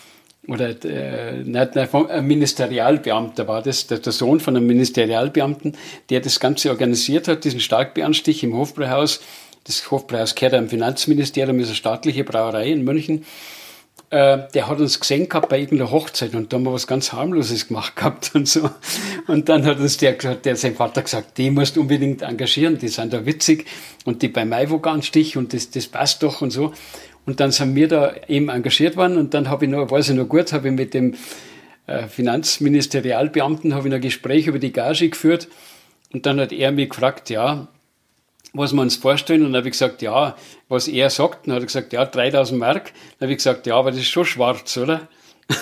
[0.46, 5.74] oder äh, nicht, nicht, vom, ein Ministerialbeamter war das, der, der, Sohn von einem Ministerialbeamten,
[6.10, 9.22] der das Ganze organisiert hat, diesen Starkbeanstich im Hofbräuhaus.
[9.64, 13.24] Das Hofbräuhaus gehört am Finanzministerium, ist eine staatliche Brauerei in München.
[14.12, 17.14] Äh, der hat uns gesehen gehabt bei irgendeiner Hochzeit und da haben wir was ganz
[17.14, 18.68] harmloses gemacht gehabt und so.
[19.26, 23.14] Und dann hat uns der, der sein Vater gesagt, die musst unbedingt engagieren, die sind
[23.14, 23.64] da witzig
[24.04, 26.74] und die bei Maiwo Stich und das, das passt doch und so.
[27.24, 30.14] Und dann sind wir da eben engagiert worden und dann habe ich noch, weiß ich
[30.14, 31.14] noch gut, habe ich mit dem
[31.86, 35.48] äh, Finanzministerialbeamten habe ich ein Gespräch über die Gage geführt
[36.12, 37.68] und dann hat er mich gefragt, ja,
[38.52, 39.42] was wir uns vorstellen.
[39.42, 40.36] Und dann habe ich gesagt, ja,
[40.68, 41.46] was er sagt.
[41.46, 42.92] Dann hat er gesagt, ja, 3000 Mark.
[43.18, 45.08] Dann habe ich gesagt, ja, aber das ist schon schwarz, oder?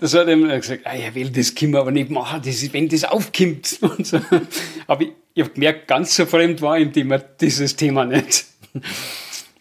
[0.00, 2.72] das hat er gesagt, ah, er will das können wir aber nicht machen, das ist,
[2.72, 3.78] wenn das aufkommt.
[3.82, 4.20] Und so.
[4.86, 6.92] Aber ich, ich habe gemerkt, ganz so fremd war ihm
[7.40, 8.46] dieses Thema nicht.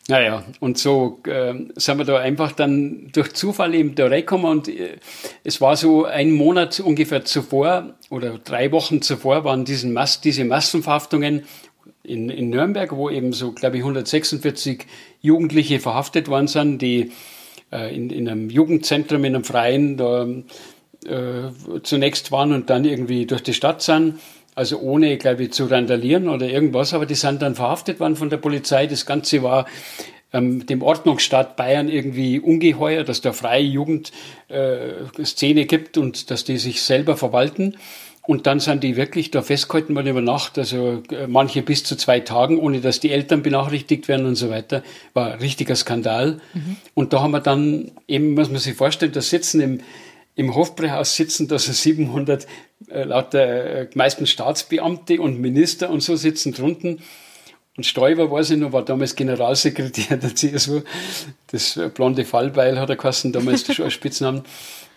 [0.10, 4.68] Naja, und so äh, sind wir da einfach dann durch Zufall eben da reingekommen und
[4.68, 4.98] äh,
[5.46, 10.44] es war so ein Monat ungefähr zuvor oder drei Wochen zuvor waren diesen Mass, diese
[10.44, 11.44] Massenverhaftungen
[12.04, 14.86] in, in Nürnberg, wo eben so, glaube ich, 146
[15.22, 17.14] Jugendliche verhaftet worden sind, die
[17.72, 20.28] äh, in, in einem Jugendzentrum, in einem Freien da
[21.06, 24.20] äh, zunächst waren und dann irgendwie durch die Stadt sind
[24.56, 28.30] also ohne, glaube ich, zu randalieren oder irgendwas, aber die sind dann verhaftet worden von
[28.30, 28.88] der Polizei.
[28.88, 29.66] Das Ganze war
[30.34, 36.58] ähm, dem Ordnungsstaat Bayern irgendwie ungeheuer, dass da freie Jugendszene äh, gibt und dass die
[36.58, 37.78] sich selber verwalten.
[38.26, 41.98] Und dann sind die wirklich da festgehalten worden über Nacht, also äh, manche bis zu
[41.98, 44.82] zwei Tagen, ohne dass die Eltern benachrichtigt werden und so weiter.
[45.14, 46.40] War ein richtiger Skandal.
[46.54, 46.78] Mhm.
[46.94, 49.80] Und da haben wir dann eben, muss man sich vorstellen, da sitzen im,
[50.36, 52.48] im Hofbräuhaus sitzen da so 700
[52.90, 57.02] äh, lauter äh, meisten Staatsbeamte und Minister und so sitzen drunten.
[57.76, 60.82] Und Stoiber, weiß ich noch, war damals Generalsekretär der CSU.
[61.52, 64.44] Das äh, blonde Fallbeil hat er geheißen, damals schon als Spitznamen.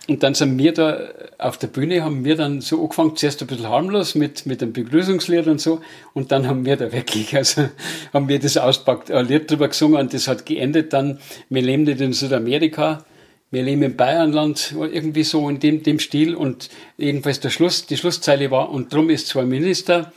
[0.07, 3.47] Und dann sind wir da auf der Bühne, haben wir dann so angefangen, zuerst ein
[3.47, 5.81] bisschen harmlos mit, mit einem Begrüßungslied und so.
[6.13, 7.69] Und dann haben wir da wirklich, also
[8.13, 11.19] haben wir das auspackt, ein Lied drüber gesungen und das hat geendet dann,
[11.49, 13.05] wir leben nicht in Südamerika,
[13.51, 17.97] wir leben im Bayernland, irgendwie so in dem, dem Stil und jedenfalls der Schluss, die
[17.97, 20.11] Schlusszeile war, und drum ist zwar Minister,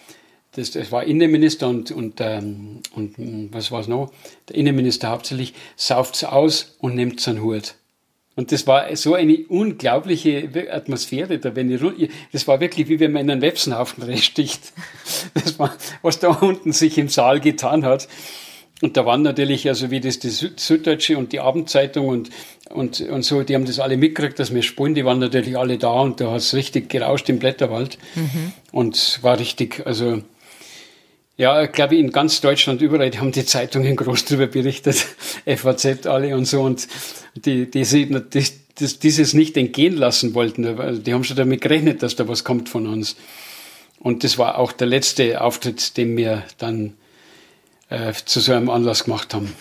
[0.53, 4.13] das, das war Innenminister und, und, ähm, und hm, was war es noch?
[4.49, 7.75] Der Innenminister hauptsächlich, sauft's aus und nimmt seinen Hut.
[8.37, 13.13] Und das war so eine unglaubliche Atmosphäre da, wenn ich, das war wirklich wie wenn
[13.13, 14.73] man in einen Websenhaufen reinsticht.
[15.35, 18.09] Das war, was da unten sich im Saal getan hat.
[18.83, 22.31] Und da waren natürlich, also wie das die Süddeutsche und die Abendzeitung und,
[22.71, 25.77] und, und so, die haben das alle mitgekriegt, dass wir spulen, die waren natürlich alle
[25.77, 27.99] da und da hat es richtig gerauscht im Blätterwald.
[28.15, 28.53] Mhm.
[28.73, 30.23] Und war richtig, also
[31.37, 35.07] ja, ich glaube in ganz Deutschland überall, die haben die Zeitungen groß darüber berichtet,
[35.47, 36.87] FAZ alle und so und
[37.35, 38.45] die, die, sie, die,
[38.79, 40.67] die dieses nicht entgehen lassen wollten.
[40.79, 43.17] Also die haben schon damit gerechnet, dass da was kommt von uns.
[43.99, 46.95] Und das war auch der letzte Auftritt, den wir dann
[47.91, 49.53] äh, zu so einem Anlass gemacht haben.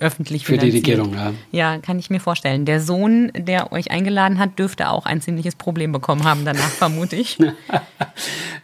[0.00, 1.32] Öffentlich Für die Regierung, ja.
[1.52, 2.64] Ja, kann ich mir vorstellen.
[2.64, 7.16] Der Sohn, der euch eingeladen hat, dürfte auch ein ziemliches Problem bekommen haben danach, vermute
[7.16, 7.38] ich.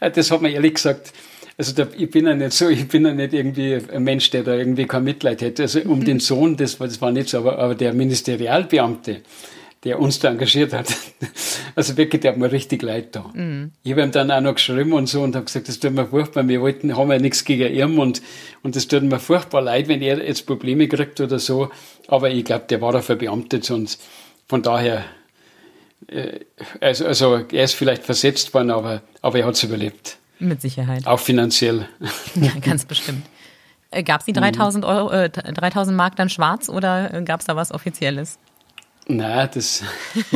[0.00, 1.12] das hat man ehrlich gesagt.
[1.56, 4.42] Also da, ich bin ja nicht so, ich bin ja nicht irgendwie ein Mensch, der
[4.42, 5.62] da irgendwie kein Mitleid hätte.
[5.62, 6.04] Also um mhm.
[6.04, 9.20] den Sohn, das, das war nicht so, aber, aber der Ministerialbeamte,
[9.84, 10.88] der uns da engagiert hat.
[11.74, 13.30] Also wirklich, der hat mir richtig leid da.
[13.32, 13.72] Mhm.
[13.82, 16.06] Ich habe ihm dann auch noch geschrieben und so und habe gesagt, das tut mir
[16.06, 18.20] furchtbar, wir wollten, haben ja nichts gegen ihn und,
[18.62, 21.70] und das tut mir furchtbar leid, wenn er jetzt Probleme kriegt oder so.
[22.08, 23.96] Aber ich glaube, der war da verbeamtet und
[24.48, 25.02] von daher,
[26.08, 26.40] äh,
[26.80, 30.18] also, also er ist vielleicht versetzt worden, aber, aber er hat es überlebt.
[30.38, 31.06] Mit Sicherheit.
[31.06, 31.88] Auch finanziell.
[32.34, 33.24] Ja, ganz bestimmt.
[33.90, 37.46] Äh, gab es die 3000, Euro, äh, 3000 Mark dann schwarz oder äh, gab es
[37.46, 38.38] da was Offizielles?
[39.08, 39.82] Nein, das.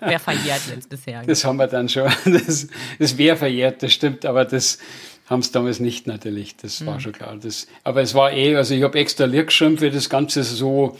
[0.00, 1.22] wäre verjährt jetzt bisher.
[1.22, 2.10] Das haben wir dann schon.
[2.24, 2.66] Das,
[2.98, 4.78] das wäre verjährt, das stimmt, aber das
[5.26, 6.56] haben es damals nicht natürlich.
[6.56, 6.86] Das mhm.
[6.86, 7.36] war schon klar.
[7.40, 10.96] Das, aber es war eh, also ich habe extra Lied geschrieben für das Ganze so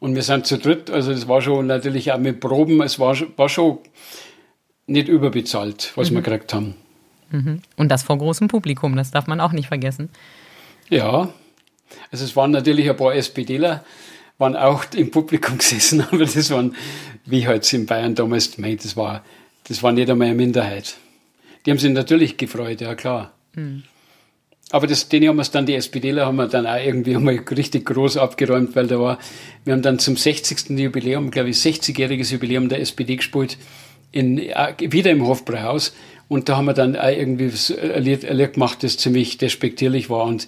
[0.00, 3.16] Und wir sind zu dritt, also das war schon natürlich auch mit Proben, es war,
[3.36, 3.78] war schon
[4.86, 6.16] nicht überbezahlt, was mhm.
[6.16, 6.74] wir gekriegt haben.
[7.30, 7.60] Mhm.
[7.76, 10.08] Und das vor großem Publikum, das darf man auch nicht vergessen.
[10.88, 11.28] Ja,
[12.10, 13.84] also es waren natürlich ein paar SPDler,
[14.40, 16.74] waren auch im Publikum gesessen, aber das waren,
[17.26, 19.22] wie halt in Bayern damals, mein, das war,
[19.68, 20.96] das war nicht einmal eine Minderheit.
[21.64, 23.32] Die haben sich natürlich gefreut, ja klar.
[23.54, 23.84] Mhm.
[24.72, 27.86] Aber das, den haben wir dann, die SPDler haben wir dann auch irgendwie einmal richtig
[27.86, 29.18] groß abgeräumt, weil da war,
[29.64, 30.70] wir haben dann zum 60.
[30.70, 33.58] Jubiläum, glaube ich, 60-jähriges Jubiläum der SPD gespielt,
[34.12, 35.92] in, äh, wieder im Hofbräuhaus.
[36.28, 37.50] Und da haben wir dann auch irgendwie
[37.82, 40.24] ein Lied, ein Lied gemacht, das ziemlich despektierlich war.
[40.24, 40.46] Und,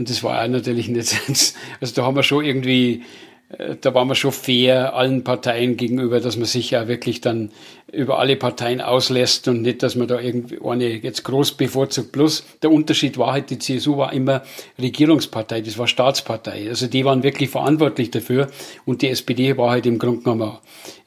[0.00, 1.14] und das war auch natürlich nicht,
[1.80, 3.02] also da haben wir schon irgendwie
[3.50, 7.50] äh, da waren wir schon fair allen Parteien gegenüber, dass man sich ja wirklich dann
[7.92, 12.12] über alle Parteien auslässt und nicht, dass man da irgendwie eine jetzt groß bevorzugt.
[12.12, 14.42] Plus der Unterschied war halt, die CSU war immer
[14.80, 16.66] Regierungspartei, das war Staatspartei.
[16.70, 18.48] Also die waren wirklich verantwortlich dafür
[18.86, 20.58] und die SPD war halt im Grunde genommen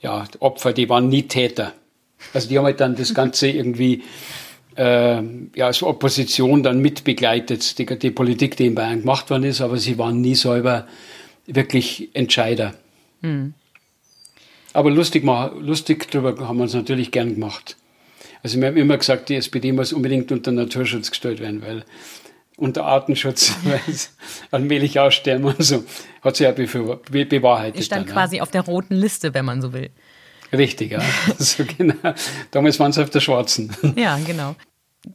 [0.02, 1.74] ja, Opfer, die waren nie Täter.
[2.32, 4.04] Also die haben halt dann das Ganze irgendwie
[4.76, 5.22] äh,
[5.56, 9.78] ja, als Opposition dann mitbegleitet, die, die Politik, die in Bayern gemacht worden ist, aber
[9.78, 10.88] sie waren nie selber
[11.46, 12.74] wirklich Entscheider.
[13.22, 13.54] Mhm.
[14.74, 15.24] Aber lustig,
[15.60, 17.78] lustig darüber haben wir uns natürlich gern gemacht.
[18.42, 21.86] Also wir haben immer gesagt, die SPD muss unbedingt unter Naturschutz gestellt werden, weil
[22.58, 24.16] unter Artenschutz, weil es
[24.52, 25.84] allmählich aussterben und so.
[26.22, 27.80] Hat sich ja be bewahrheitet.
[27.80, 28.44] Ist dann, dann quasi ja.
[28.44, 29.90] auf der roten Liste, wenn man so will.
[30.54, 31.02] Richtig, ja.
[31.38, 32.14] so genau.
[32.52, 33.72] Damals waren sie auf der schwarzen.
[33.96, 34.56] Ja, genau.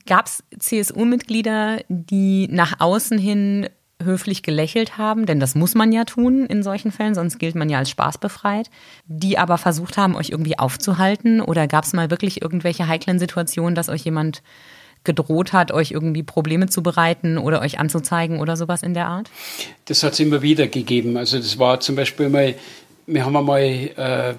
[0.07, 3.68] Gab es CSU-Mitglieder, die nach außen hin
[4.03, 7.68] höflich gelächelt haben, denn das muss man ja tun in solchen Fällen, sonst gilt man
[7.68, 8.70] ja als spaßbefreit,
[9.07, 11.40] die aber versucht haben, euch irgendwie aufzuhalten?
[11.40, 14.42] Oder gab es mal wirklich irgendwelche heiklen Situationen, dass euch jemand
[15.05, 19.31] gedroht hat, euch irgendwie Probleme zu bereiten oder euch anzuzeigen oder sowas in der Art?
[19.87, 21.16] Das hat es immer wieder gegeben.
[21.16, 22.55] Also das war zum Beispiel mal,
[23.07, 24.35] wir haben einmal äh,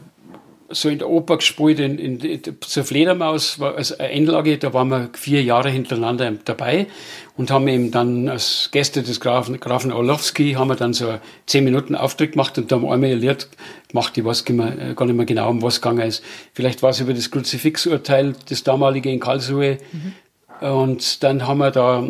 [0.72, 4.90] so in der Oper gespielt, in, in, zur Fledermaus, war also eine Endlage, da waren
[4.90, 6.88] wir vier Jahre hintereinander dabei
[7.38, 11.64] und haben eben dann als Gäste des Grafen, Grafen Orlowski, haben wir dann so zehn
[11.64, 13.48] Minuten Auftritt gemacht und da haben wir einmal ein Lied
[13.88, 16.24] gemacht, ich weiß gar nicht mehr genau, um was es gegangen ist.
[16.54, 19.78] Vielleicht war es über das Kruzifixurteil, das damalige in Karlsruhe.
[19.92, 20.68] Mhm.
[20.68, 22.08] Und dann haben wir da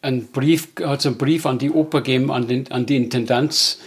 [0.00, 3.78] einen Brief, hat es einen Brief an die Oper gegeben, an, den, an die Intendanz,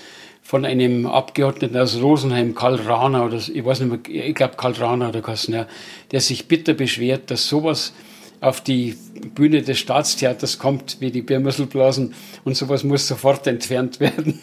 [0.45, 4.73] von einem Abgeordneten aus Rosenheim, Karl Rahner, oder ich weiß nicht mehr, ich glaube Karl
[4.73, 5.65] Rahner oder ja,
[6.11, 7.93] der sich bitter beschwert, dass sowas
[8.41, 8.95] auf die
[9.33, 14.39] Bühne des Staatstheaters kommt, wie die Biermüsselblasen, und sowas muss sofort entfernt werden.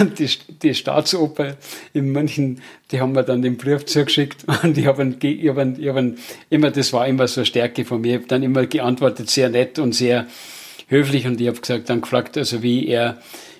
[0.00, 0.28] und die,
[0.60, 1.54] die Staatsoper
[1.94, 6.04] in München, die haben mir dann den Brief zugeschickt und ich habe hab, hab
[6.50, 9.78] immer, das war immer so eine Stärke von mir, ich dann immer geantwortet, sehr nett
[9.78, 10.26] und sehr
[10.88, 13.18] höflich und ich habe gesagt, dann gefragt, also wie er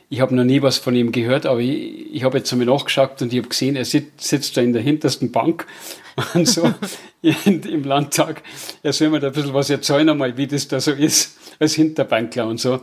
[0.09, 3.21] ich habe noch nie was von ihm gehört, aber ich, ich habe jetzt einmal nachgeschaut
[3.23, 5.67] und ich habe gesehen, er sitzt, sitzt da in der hintersten Bank
[6.35, 6.73] und so
[7.23, 8.43] in, im Landtag.
[8.83, 11.75] Er soll mir da ein bisschen was erzählen einmal, wie das da so ist, als
[11.75, 12.81] Hinterbankler und so.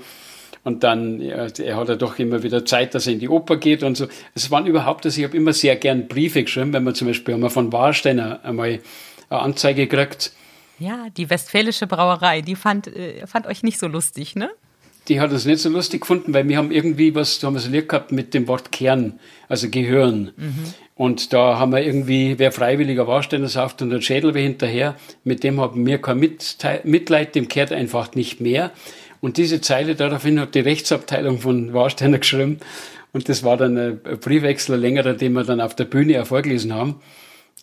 [0.66, 3.58] Und dann, ja, er hat ja doch immer wieder Zeit, dass er in die Oper
[3.58, 4.08] geht und so.
[4.34, 7.34] Es waren überhaupt, also ich habe immer sehr gern Briefe geschrieben, wenn man zum Beispiel
[7.34, 8.80] einmal von Warsteiner einmal
[9.30, 10.32] eine Anzeige kriegt.
[10.80, 14.50] Ja, die Westfälische Brauerei, die fand, äh, fand euch nicht so lustig, ne?
[15.08, 17.60] Die hat es nicht so lustig gefunden, weil wir haben irgendwie was, da haben wir
[17.60, 20.32] so Lied gehabt mit dem Wort Kern, also Gehirn.
[20.38, 20.74] Mhm.
[20.96, 25.60] Und da haben wir irgendwie, wer freiwilliger Warsteiner sauft und ein Schädel hinterher, mit dem
[25.60, 26.20] haben wir kein
[26.84, 28.72] Mitleid, dem kehrt einfach nicht mehr.
[29.20, 32.60] Und diese Zeile daraufhin hat die Rechtsabteilung von Warsteiner geschrieben.
[33.12, 36.74] Und das war dann ein Briefwechsel, längerer, den wir dann auf der Bühne auch vorgelesen
[36.74, 36.96] haben.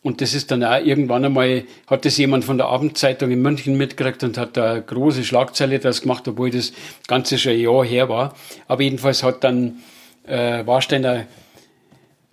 [0.03, 3.77] Und das ist dann auch irgendwann einmal, hat das jemand von der Abendzeitung in München
[3.77, 6.73] mitgekriegt und hat da große Schlagzeile draus gemacht, obwohl das
[7.07, 8.35] Ganze schon ein Jahr her war.
[8.67, 9.81] Aber jedenfalls hat dann
[10.27, 11.27] äh, Warsteiner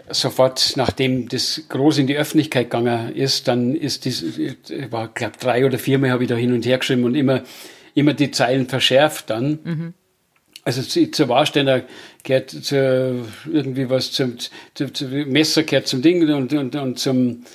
[0.10, 4.23] sofort, nachdem das groß in die Öffentlichkeit gegangen ist, dann ist das,
[4.89, 7.43] war, glaube drei oder viermal habe ich da hin und her geschrieben und immer,
[7.93, 9.60] immer die Zeilen verschärft dann.
[9.63, 9.93] Mhm.
[10.67, 11.84] Also zu, zur Warsteiner
[12.23, 14.36] gehört zu, irgendwie was zum,
[14.73, 17.45] zu, zu Messer gehört zum Ding und, und, und zum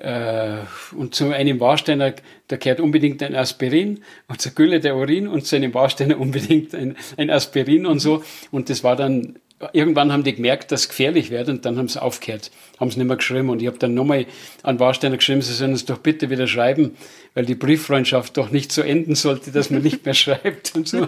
[0.00, 0.58] äh,
[0.96, 2.14] und zu einem Warsteiner,
[2.46, 6.72] da gehört unbedingt ein Aspirin und zur Gülle der Urin und zu einem Warsteiner unbedingt
[6.72, 8.22] ein, ein Aspirin und so.
[8.52, 9.40] Und das war dann,
[9.72, 12.96] irgendwann haben die gemerkt, dass es gefährlich wird und dann haben sie aufgehört, haben es
[12.96, 13.50] nicht mehr geschrieben.
[13.50, 14.26] Und ich habe dann nochmal
[14.62, 16.96] an Warsteiner geschrieben, sie sollen es doch bitte wieder schreiben,
[17.34, 21.06] weil die Brieffreundschaft doch nicht so enden sollte, dass man nicht mehr schreibt und so.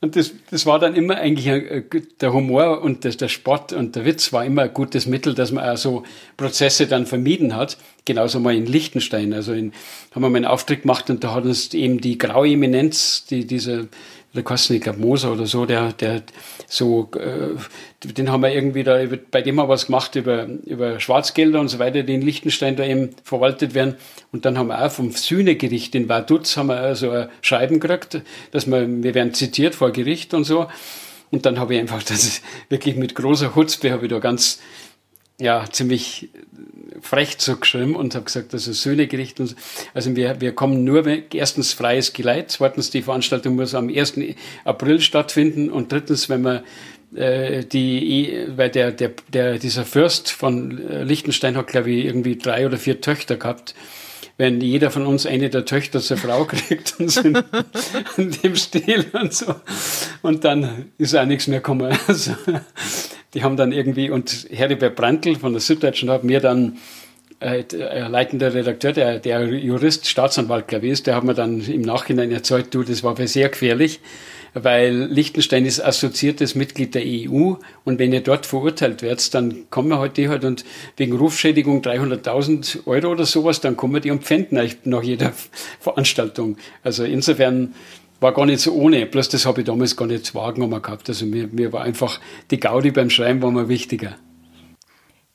[0.00, 1.84] Und das, das war dann immer eigentlich ein,
[2.20, 5.52] der Humor und das, der Sport und der Witz war immer ein gutes Mittel, dass
[5.52, 6.04] man auch so
[6.36, 7.76] Prozesse dann vermieden hat.
[8.04, 9.32] Genauso mal in Liechtenstein.
[9.32, 9.72] Also in,
[10.14, 13.46] haben wir mal einen Auftritt gemacht und da hat uns eben die graue Eminenz, die,
[13.46, 13.88] diese
[14.34, 16.22] der kostet, ich glaube Moser oder so, der, der
[16.66, 18.98] so, äh, den haben wir irgendwie da,
[19.30, 22.76] bei dem haben wir was gemacht über, über Schwarzgelder und so weiter, die in Liechtenstein
[22.76, 23.96] da eben verwaltet werden.
[24.32, 28.22] Und dann haben wir auch vom Sühnegericht in Vaduz haben wir also ein Schreiben gekriegt,
[28.50, 30.66] dass wir, wir werden zitiert vor Gericht und so.
[31.30, 34.60] Und dann habe ich einfach das wirklich mit großer Hutzpe habe ich da ganz
[35.40, 36.30] ja, ziemlich
[37.00, 39.40] frech zugeschrieben und habe gesagt, ist Söhnegericht.
[39.40, 39.56] Und,
[39.92, 44.14] also wir, wir kommen nur, erstens freies Geleit, zweitens die Veranstaltung muss am 1.
[44.64, 46.64] April stattfinden und drittens, wenn man
[47.14, 50.70] äh, die, weil der, der, der, dieser Fürst von
[51.04, 53.74] Liechtenstein hat, glaube ich, irgendwie drei oder vier Töchter gehabt
[54.36, 57.42] wenn jeder von uns eine der Töchter zur Frau kriegt und so in,
[58.16, 59.54] in dem Stil und so.
[60.22, 61.96] Und dann ist auch nichts mehr gekommen.
[62.06, 62.32] Also,
[63.32, 66.78] die haben dann irgendwie, und Heribert Brandl von der Süddeutschen hat mir dann
[67.40, 71.82] äh, der leitender Redakteur, der, der Jurist, Staatsanwalt, glaube ist, der hat mir dann im
[71.82, 74.00] Nachhinein erzeugt, du, das war sehr gefährlich,
[74.54, 79.88] weil Liechtenstein ist assoziiertes Mitglied der EU und wenn ihr dort verurteilt werdet, dann kommen
[79.88, 80.64] wir heute halt und
[80.96, 85.32] wegen Rufschädigung 300.000 Euro oder sowas, dann kommen die und pfänden euch nach jeder
[85.80, 86.56] Veranstaltung.
[86.82, 87.74] Also insofern
[88.20, 89.06] war gar nicht so ohne.
[89.06, 91.08] Bloß das habe ich damals gar nicht wahrgenommen gehabt.
[91.08, 94.16] Also mir, mir war einfach die Gaudi beim Schreiben war mir wichtiger.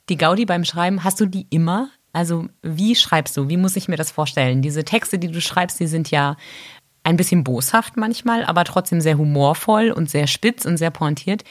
[0.10, 1.90] Die Gaudi beim Schreiben, hast du die immer?
[2.14, 3.50] Also wie schreibst du?
[3.50, 4.64] Wie muss ich mir das vorstellen?
[4.64, 6.38] Diese Texte, die du schreibst, die sind ja
[7.04, 11.44] ein bisschen boshaft manchmal, aber trotzdem sehr humorvoll und sehr spitz und sehr pointiert.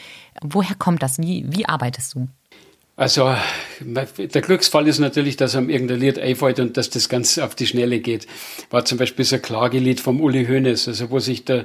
[0.43, 1.19] Woher kommt das?
[1.19, 2.29] Wie, wie arbeitest du?
[2.97, 3.33] Also
[3.81, 7.69] der Glücksfall ist natürlich, dass einem irgendein Lied einfällt und dass das ganz auf die
[7.69, 8.27] Schnelle geht.
[8.71, 11.65] War zum Beispiel so ein Klagelied vom Uli Hoeneß, also wo sich der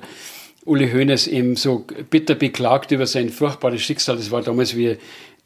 [0.64, 4.18] Uli Hoeneß eben so bitter beklagt über sein furchtbares Schicksal.
[4.18, 4.98] Das war damals, wie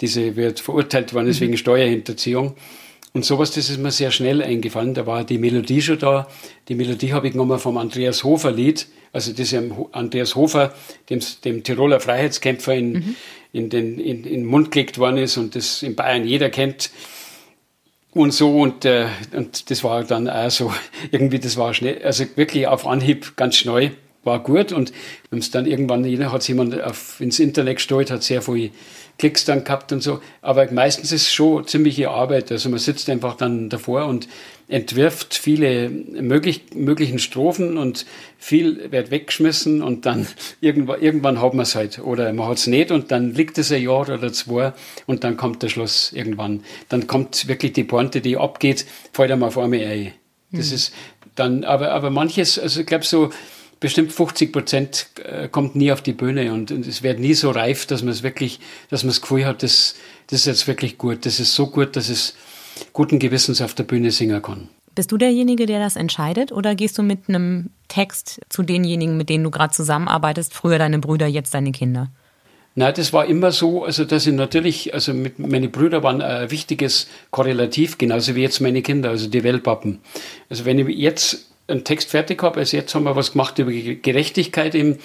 [0.01, 1.45] diese wird verurteilt worden ist mhm.
[1.45, 2.55] wegen Steuerhinterziehung.
[3.13, 4.93] Und sowas, das ist mir sehr schnell eingefallen.
[4.93, 6.27] Da war die Melodie schon da.
[6.67, 8.87] Die Melodie habe ich genommen vom Andreas Hofer Lied.
[9.11, 10.73] Also das ist Andreas Hofer,
[11.09, 13.15] dem, dem Tiroler Freiheitskämpfer in, mhm
[13.53, 16.91] in den, in, in den Mund gelegt worden ist und das in Bayern jeder kennt
[18.11, 20.73] und so und, äh, und das war dann auch so,
[21.11, 23.91] irgendwie das war schnell, also wirklich auf Anhieb ganz schnell,
[24.23, 24.91] war gut und
[25.31, 28.71] es dann irgendwann, jeder hat jemand auf, ins Internet gestellt, hat sehr viel
[29.17, 33.09] Klicks dann gehabt und so, aber meistens ist es schon ziemliche Arbeit, also man sitzt
[33.09, 34.27] einfach dann davor und
[34.69, 38.05] entwirft viele möglich, möglichen Strophen und
[38.37, 40.27] viel wird weggeschmissen und dann
[40.61, 41.99] irgendwann, irgendwann hat man es halt.
[41.99, 44.73] Oder man hat es nicht und dann liegt es ein Jahr oder zwei
[45.05, 46.63] und dann kommt der Schluss irgendwann.
[46.89, 50.13] Dann kommt wirklich die Pointe, die abgeht, fällt einem auf einmal ein.
[50.51, 50.75] Das mhm.
[50.75, 50.93] ist
[51.35, 53.29] dann, aber, aber manches, also ich glaube so,
[53.79, 57.51] bestimmt 50 Prozent äh, kommt nie auf die Bühne und, und es wird nie so
[57.51, 58.59] reif, dass man es wirklich,
[58.89, 59.95] dass man das Gefühl hat, das,
[60.27, 61.25] das ist jetzt wirklich gut.
[61.25, 62.35] Das ist so gut, dass es
[62.93, 64.69] guten Gewissens auf der Bühne singen kann.
[64.95, 69.29] Bist du derjenige, der das entscheidet oder gehst du mit einem Text zu denjenigen, mit
[69.29, 72.09] denen du gerade zusammenarbeitest, früher deine Brüder, jetzt deine Kinder?
[72.73, 76.51] Nein, das war immer so, also dass ich natürlich, also mit, meine Brüder waren ein
[76.51, 79.99] wichtiges Korrelativ, genauso wie jetzt meine Kinder, also die Wellpappen.
[80.49, 83.71] Also wenn ich jetzt einen Text fertig habe, also jetzt haben wir was gemacht über
[83.71, 84.99] Gerechtigkeit eben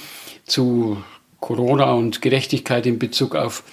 [0.46, 1.02] zu
[1.40, 3.64] Corona und Gerechtigkeit in Bezug auf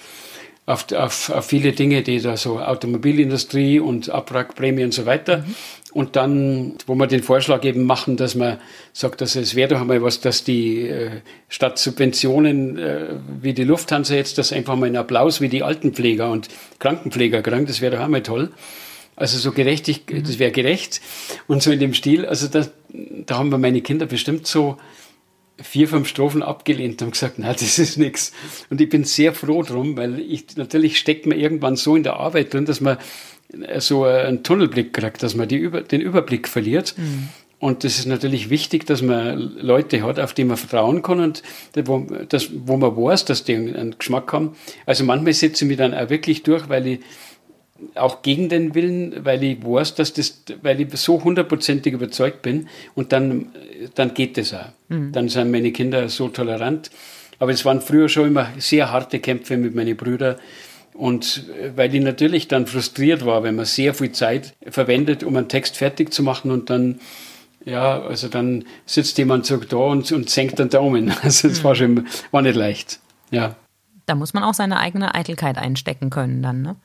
[0.70, 5.38] auf, auf, auf viele Dinge, die da so Automobilindustrie und Abwrackprämie und so weiter.
[5.38, 5.54] Mhm.
[5.92, 8.58] Und dann, wo wir den Vorschlag eben machen, dass man
[8.92, 11.10] sagt, dass es wäre doch einmal was, dass die äh,
[11.48, 13.06] statt Subventionen äh,
[13.42, 16.48] wie die Lufthansa jetzt, das einfach mal einen Applaus wie die Altenpfleger und
[16.78, 18.50] Krankenpfleger kriegen, das wäre doch einmal toll.
[19.16, 20.22] Also so gerechtig, mhm.
[20.22, 21.00] das wäre gerecht.
[21.48, 22.70] Und so in dem Stil, also das,
[23.26, 24.76] da haben wir meine Kinder bestimmt so
[25.62, 28.32] vier, fünf Strophen abgelehnt und gesagt, na, das ist nichts.
[28.70, 32.14] Und ich bin sehr froh drum, weil ich natürlich steckt man irgendwann so in der
[32.14, 32.98] Arbeit drin, dass man
[33.78, 36.94] so einen Tunnelblick kriegt, dass man die über, den Überblick verliert.
[36.96, 37.28] Mhm.
[37.58, 41.42] Und das ist natürlich wichtig, dass man Leute hat, auf die man vertrauen kann und
[41.84, 44.56] wo, das, wo man weiß, dass die einen Geschmack haben.
[44.86, 47.00] Also manchmal setze ich mich dann auch wirklich durch, weil ich
[47.94, 52.68] auch gegen den Willen, weil ich weiß, dass das, weil ich so hundertprozentig überzeugt bin
[52.94, 53.48] und dann,
[53.94, 54.66] dann geht das auch.
[54.88, 55.12] Mhm.
[55.12, 56.90] Dann sind meine Kinder so tolerant.
[57.38, 60.36] Aber es waren früher schon immer sehr harte Kämpfe mit meinen Brüdern.
[60.92, 65.36] Und äh, weil ich natürlich dann frustriert war, wenn man sehr viel Zeit verwendet, um
[65.36, 67.00] einen Text fertig zu machen und dann,
[67.64, 71.12] ja, also dann sitzt jemand so da und, und senkt den Daumen.
[71.22, 71.64] Also es mhm.
[71.64, 73.00] war schon, war nicht leicht.
[73.30, 73.56] Ja.
[74.04, 76.76] Da muss man auch seine eigene Eitelkeit einstecken können dann, ne?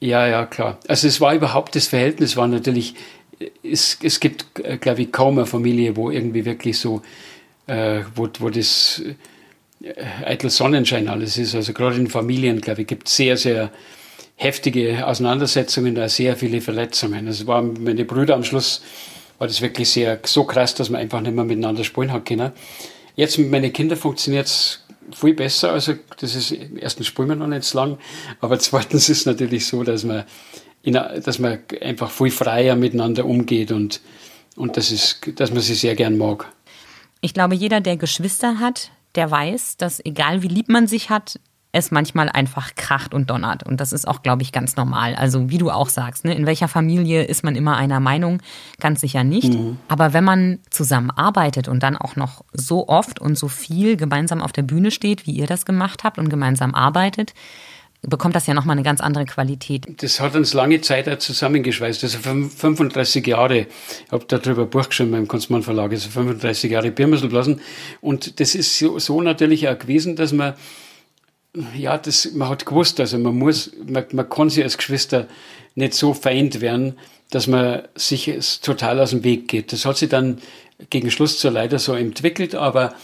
[0.00, 0.78] Ja, ja, klar.
[0.88, 2.94] Also es war überhaupt das Verhältnis war natürlich
[3.62, 4.46] es, es gibt,
[4.80, 7.02] glaube ich, kaum eine Familie, wo irgendwie wirklich so,
[7.66, 9.02] äh, wo, wo das
[9.82, 11.54] äh, eitel Sonnenschein alles ist.
[11.54, 13.70] Also gerade in Familien, glaube ich, gibt es sehr, sehr
[14.36, 17.26] heftige Auseinandersetzungen, da sehr viele Verletzungen.
[17.26, 18.82] Also war meine Brüder am Schluss
[19.38, 22.52] war das wirklich sehr so krass, dass man einfach nicht mehr miteinander spielen hat können.
[23.16, 25.72] Jetzt mit meinen Kindern funktioniert es viel besser.
[25.72, 27.98] Also das ist erstens spielen wir noch nicht so lang,
[28.40, 30.24] aber zweitens ist es natürlich so, dass man,
[30.82, 34.00] in, dass man einfach viel freier miteinander umgeht und,
[34.56, 36.52] und das ist, dass man sie sehr gern mag.
[37.20, 41.40] Ich glaube, jeder, der Geschwister hat, der weiß, dass egal wie lieb man sich hat,
[41.74, 43.64] es manchmal einfach kracht und donnert.
[43.64, 45.16] Und das ist auch, glaube ich, ganz normal.
[45.16, 46.32] Also wie du auch sagst, ne?
[46.34, 48.40] in welcher Familie ist man immer einer Meinung?
[48.78, 49.52] Ganz sicher nicht.
[49.52, 49.78] Mhm.
[49.88, 54.52] Aber wenn man zusammenarbeitet und dann auch noch so oft und so viel gemeinsam auf
[54.52, 57.34] der Bühne steht, wie ihr das gemacht habt und gemeinsam arbeitet,
[58.02, 59.86] bekommt das ja nochmal eine ganz andere Qualität.
[60.00, 62.04] Das hat uns lange Zeit auch zusammengeschweißt.
[62.04, 63.58] Also 35 Jahre,
[64.06, 67.60] ich habe darüber ein Buch geschrieben beim Kunstmann Verlag, also 35 Jahre Birmerselblasen.
[68.00, 70.54] Und das ist so, so natürlich auch gewesen, dass man
[71.76, 75.28] ja, das, man hat gewusst, also man muss, man, man kann sich als Geschwister
[75.74, 76.98] nicht so feind werden,
[77.30, 78.32] dass man sich
[78.62, 79.72] total aus dem Weg geht.
[79.72, 80.38] Das hat sich dann
[80.90, 82.94] gegen Schluss so leider so entwickelt, aber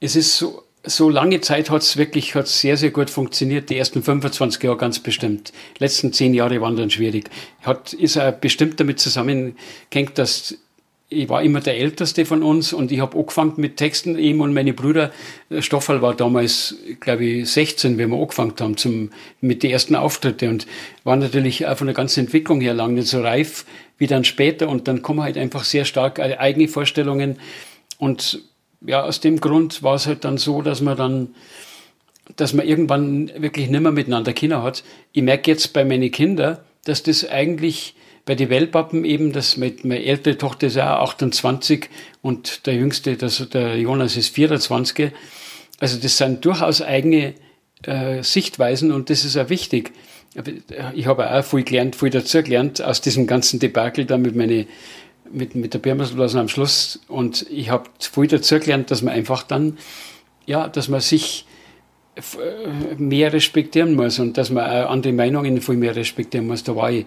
[0.00, 3.68] es ist so, so lange Zeit hat es wirklich hat's sehr, sehr gut funktioniert.
[3.68, 5.52] Die ersten 25 Jahre ganz bestimmt.
[5.76, 7.28] Die letzten zehn Jahre waren dann schwierig.
[7.62, 10.56] Hat, ist auch bestimmt damit zusammengehängt, dass
[11.10, 14.52] ich war immer der Älteste von uns und ich habe angefangen mit Texten, eben und
[14.52, 15.10] meine Brüder,
[15.60, 20.50] Stoffel war damals, glaube ich, 16, wenn wir angefangen haben zum, mit den ersten Auftritte.
[20.50, 20.66] Und
[21.04, 23.64] war natürlich auch von der ganzen Entwicklung her lang nicht so reif
[23.96, 24.68] wie dann später.
[24.68, 27.38] Und dann kommen halt einfach sehr stark eigene Vorstellungen.
[27.96, 28.42] Und
[28.82, 31.34] ja, aus dem Grund war es halt dann so, dass man dann,
[32.36, 34.84] dass man irgendwann wirklich nicht mehr miteinander Kinder hat.
[35.12, 37.94] Ich merke jetzt bei meinen Kindern, dass das eigentlich
[38.28, 41.88] bei den Wellpappen eben, dass meine ältere Tochter ist auch 28
[42.20, 45.12] und der jüngste, das, der Jonas ist 24.
[45.80, 47.32] Also das sind durchaus eigene
[47.84, 49.94] äh, Sichtweisen und das ist auch wichtig.
[50.94, 54.66] Ich habe auch viel gelernt, viel dazu gelernt aus diesem ganzen Debakel da mit meine,
[55.32, 59.42] mit, mit der Birmasblasen am Schluss und ich habe viel dazu gelernt, dass man einfach
[59.42, 59.78] dann,
[60.44, 61.46] ja, dass man sich
[62.96, 66.64] mehr respektieren muss und dass man auch andere Meinungen viel mehr respektieren muss.
[66.64, 67.06] Da war ich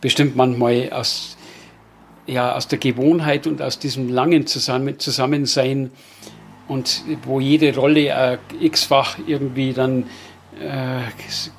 [0.00, 1.36] bestimmt manchmal aus,
[2.26, 5.90] ja, aus der Gewohnheit und aus diesem langen Zusammen Zusammensein
[6.68, 10.04] und wo jede Rolle äh, x-fach irgendwie dann
[10.60, 11.00] äh,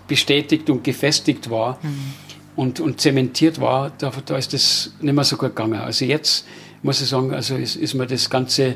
[0.07, 2.13] bestätigt und gefestigt war mhm.
[2.55, 5.81] und, und zementiert war, da, da ist das nicht mehr so gut gegangen.
[5.81, 6.45] Also jetzt
[6.81, 8.75] muss ich sagen, also ist, ist mir das Ganze,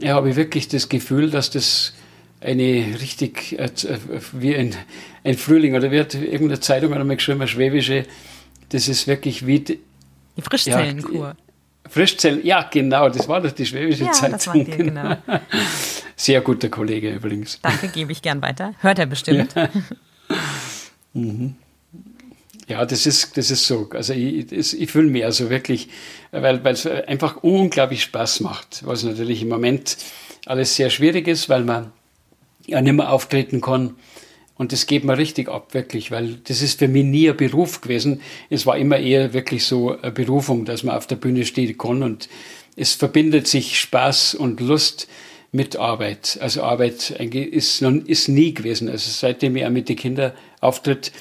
[0.00, 1.92] ja, habe ich wirklich das Gefühl, dass das
[2.44, 3.70] eine richtig, äh,
[4.32, 4.74] wie ein,
[5.24, 8.04] ein Frühling oder wird irgendeine Zeitung hat einmal geschrieben, eine schwäbische,
[8.68, 9.80] das ist wirklich wie die,
[10.36, 11.28] die Frischzellenkur.
[11.28, 11.36] Ja,
[11.88, 14.66] Frischzellen, ja genau, das war doch die schwäbische ja, Zeitung.
[14.66, 15.16] Das genau.
[16.16, 17.60] Sehr guter Kollege übrigens.
[17.62, 18.74] Danke, gebe ich gern weiter.
[18.80, 19.54] Hört er bestimmt.
[19.54, 19.68] Ja,
[21.12, 21.56] mhm.
[22.68, 23.88] ja das, ist, das ist so.
[23.92, 25.88] Also ich, ich fühle mich also wirklich,
[26.30, 29.96] weil es einfach unglaublich Spaß macht, was natürlich im Moment
[30.46, 31.92] alles sehr schwierig ist, weil man
[32.66, 33.94] ja nicht mehr auftreten kann.
[34.56, 37.80] Und das geht mir richtig ab, wirklich, weil das ist für mich nie ein Beruf
[37.80, 38.20] gewesen.
[38.50, 42.02] Es war immer eher wirklich so eine Berufung, dass man auf der Bühne stehen kann
[42.02, 42.28] und
[42.76, 45.08] es verbindet sich Spaß und Lust
[45.50, 46.38] mit Arbeit.
[46.40, 48.88] Also Arbeit ist, ist nie gewesen.
[48.88, 51.12] Also seitdem ich auch mit den Kindern auftritt,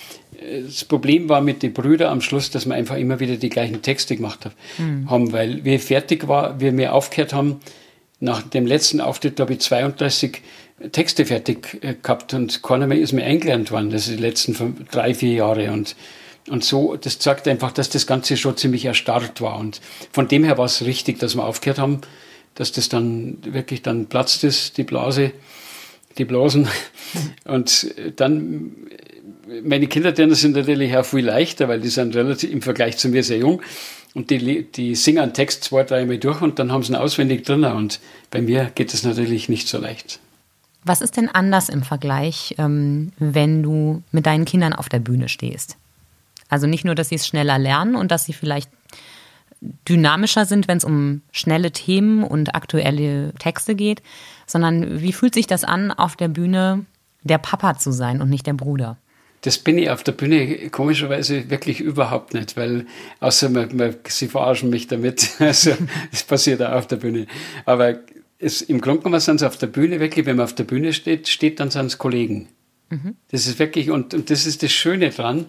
[0.66, 3.82] das Problem war mit den Brüdern am Schluss, dass wir einfach immer wieder die gleichen
[3.82, 5.10] Texte gemacht mhm.
[5.10, 7.60] haben, weil wir fertig war, wir mir aufgehört haben,
[8.20, 10.42] nach dem letzten Auftritt habe ich 32
[10.92, 14.54] Texte fertig äh, gehabt und keiner mehr ist mir eingelernt worden, das ist die letzten
[14.54, 15.96] fünf, drei, vier Jahre und
[16.50, 19.58] und so, das zeigt einfach, dass das Ganze schon ziemlich erstarrt war.
[19.58, 19.80] Und
[20.12, 22.02] von dem her war es richtig, dass wir aufgehört haben,
[22.56, 25.32] dass das dann wirklich dann platzt ist, die Blase,
[26.18, 26.68] die Blasen.
[27.46, 28.76] Und dann,
[29.64, 33.24] meine Kinder, sind natürlich auch viel leichter, weil die sind relativ im Vergleich zu mir
[33.24, 33.62] sehr jung.
[34.14, 37.46] Und die, die singen einen Text zwei, dreimal durch und dann haben sie ihn auswendig
[37.46, 37.64] drin.
[37.64, 38.00] Und
[38.30, 40.20] bei mir geht es natürlich nicht so leicht.
[40.86, 45.30] Was ist denn anders im Vergleich, ähm, wenn du mit deinen Kindern auf der Bühne
[45.30, 45.78] stehst?
[46.50, 48.70] Also nicht nur, dass sie es schneller lernen und dass sie vielleicht
[49.88, 54.02] dynamischer sind, wenn es um schnelle Themen und aktuelle Texte geht,
[54.46, 56.86] sondern wie fühlt sich das an, auf der Bühne
[57.24, 58.98] der Papa zu sein und nicht der Bruder?
[59.42, 62.86] Das bin ich auf der Bühne komischerweise wirklich überhaupt nicht, weil
[63.20, 65.32] außer man, man, sie verarschen mich damit.
[65.40, 65.72] Also
[66.12, 67.28] das passiert auch auf der Bühne.
[67.66, 67.96] Aber
[68.40, 70.94] es, im Grunde genommen sind es auf der Bühne wirklich, wenn man auf der Bühne
[70.94, 72.50] steht, steht dann sind es Kollegen.
[72.90, 73.16] Mhm.
[73.32, 75.46] Das ist wirklich, und, und das ist das Schöne dran,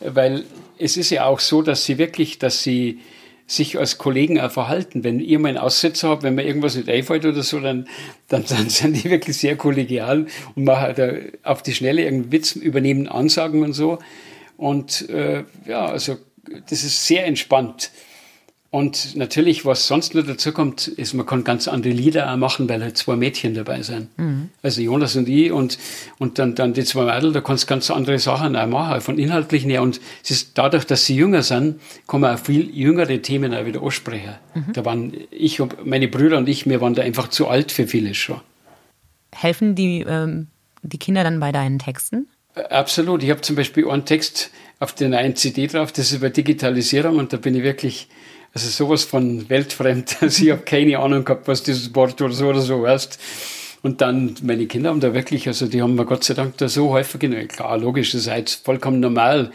[0.00, 0.44] weil
[0.78, 3.00] es ist ja auch so, dass sie wirklich, dass sie
[3.46, 5.04] sich als Kollegen auch verhalten.
[5.04, 7.88] Wenn ihr mal einen Aussetzer habt, wenn mir irgendwas nicht einfällt oder so, dann,
[8.28, 11.12] dann, dann sind die wirklich sehr kollegial und machen da
[11.42, 13.98] auf die Schnelle irgendeinen Witz, übernehmen Ansagen und so.
[14.56, 16.16] Und äh, ja, also
[16.68, 17.90] das ist sehr entspannt.
[18.74, 22.68] Und natürlich, was sonst noch dazu kommt, ist, man kann ganz andere Lieder auch machen,
[22.68, 24.08] weil halt zwei Mädchen dabei sind.
[24.18, 24.48] Mhm.
[24.64, 25.78] Also Jonas und ich und,
[26.18, 29.16] und dann, dann die zwei Mädel, da kannst du ganz andere Sachen auch machen, von
[29.16, 29.80] inhaltlichen her.
[29.80, 33.64] Und es ist dadurch, dass sie jünger sind, kann man auch viel jüngere Themen auch
[33.64, 34.34] wieder ansprechen.
[34.54, 34.72] Mhm.
[34.72, 38.16] Da waren ich meine Brüder und ich, wir waren da einfach zu alt für vieles
[38.16, 38.40] schon.
[39.32, 40.48] Helfen die, ähm,
[40.82, 42.26] die Kinder dann bei deinen Texten?
[42.70, 43.22] Absolut.
[43.22, 44.50] Ich habe zum Beispiel einen Text
[44.80, 48.08] auf der neuen CD drauf, das ist über Digitalisierung und da bin ich wirklich
[48.54, 50.16] also sowas von weltfremd.
[50.22, 53.18] Also ich habe keine Ahnung gehabt, was dieses Wort oder so oder so heißt.
[53.82, 56.68] Und dann, meine Kinder haben da wirklich, also die haben mir Gott sei Dank da
[56.68, 57.48] so häufig genommen.
[57.48, 59.50] Klar, logisch, das ist halt vollkommen normal,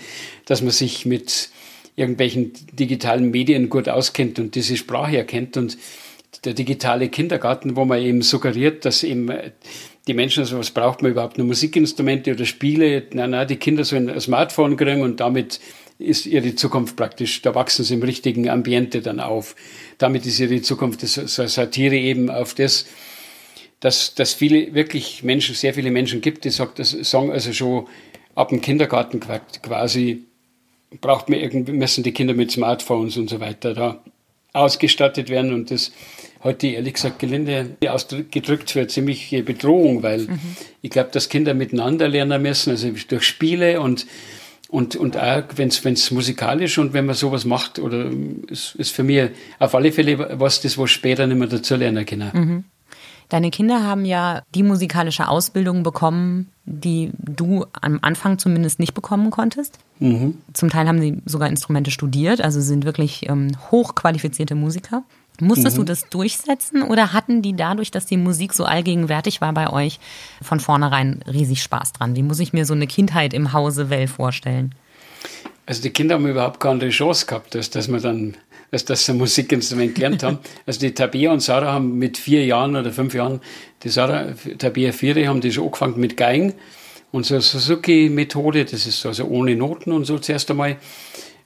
[0.45, 1.50] dass man sich mit
[1.95, 5.58] irgendwelchen digitalen Medien gut auskennt und diese Sprache erkennt.
[5.58, 5.78] Und
[6.43, 9.32] der digitale Kindergarten, wo man eben suggeriert, dass eben
[10.08, 13.08] die Menschen, also was braucht man überhaupt, nur Musikinstrumente oder Spiele?
[13.14, 15.60] Nein, nein, die Kinder sollen ein Smartphone kriegen und damit
[16.00, 19.56] ist ihre Zukunft praktisch, da wachsen sie im richtigen Ambiente dann auf.
[19.97, 22.86] Damit ist ihre Zukunft, das ist Satire eben auf das,
[23.82, 27.88] dass, dass viele, wirklich Menschen, sehr viele Menschen gibt, die sagt, das sagen also schon
[28.34, 30.24] ab dem Kindergarten quasi,
[31.02, 34.04] braucht man irgendwie, müssen die Kinder mit Smartphones und so weiter da
[34.54, 35.91] ausgestattet werden und das
[36.43, 40.39] heute ehrlich gesagt gelinde ausgedrückt für ziemliche Bedrohung, weil mhm.
[40.82, 44.08] ich glaube, dass Kinder miteinander lernen müssen, also durch Spiele und
[44.70, 48.11] und, und auch, wenn es musikalisch und wenn man sowas macht, oder
[48.47, 52.05] ist, ist für mich auf alle Fälle was, das was später nicht mehr dazu lernen
[52.05, 52.30] können.
[52.34, 52.63] Mhm.
[53.30, 59.32] Deine Kinder haben ja die musikalische Ausbildung bekommen, die du am Anfang zumindest nicht bekommen
[59.32, 59.78] konntest.
[59.99, 60.38] Mhm.
[60.53, 65.03] Zum Teil haben sie sogar Instrumente studiert, also sind wirklich ähm, hochqualifizierte Musiker.
[65.42, 65.82] Musstest mhm.
[65.82, 70.00] du das durchsetzen oder hatten die dadurch, dass die Musik so allgegenwärtig war bei euch,
[70.42, 72.16] von vornherein riesig Spaß dran?
[72.16, 74.76] Wie muss ich mir so eine Kindheit im Hause Well vorstellen?
[75.66, 78.36] Also die Kinder haben überhaupt keine Chance gehabt, dass, dass wir dann
[78.72, 80.40] dass das ein Musikinstrument gelernt haben.
[80.66, 83.42] Also die Tabea und Sarah haben mit vier Jahren oder fünf Jahren,
[83.84, 84.28] die Sarah,
[84.58, 86.54] Tabea vier, haben die schon angefangen mit Geigen.
[87.12, 90.78] Und so Suzuki-Methode, das ist also ohne Noten und so zuerst einmal.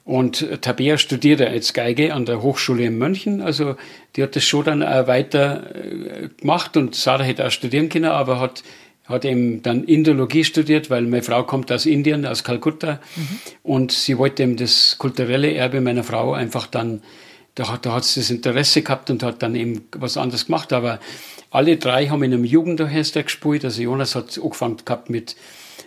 [0.04, 3.40] Und Tabea studiert jetzt Geige an der Hochschule in München.
[3.40, 3.76] Also
[4.16, 8.04] die hat das schon dann auch weiter äh, gemacht und Sarah hätte auch studieren können,
[8.06, 8.62] aber hat,
[9.06, 13.00] hat eben dann Indologie studiert, weil meine Frau kommt aus Indien, aus Kalkutta.
[13.16, 13.38] Mhm.
[13.62, 17.02] Und sie wollte eben das kulturelle Erbe meiner Frau einfach dann,
[17.54, 20.74] da hat, da hat sie das Interesse gehabt und hat dann eben was anderes gemacht.
[20.74, 21.00] Aber
[21.50, 23.64] alle drei haben in einem Jugendorchester gespielt.
[23.64, 25.34] Also Jonas hat angefangen gehabt mit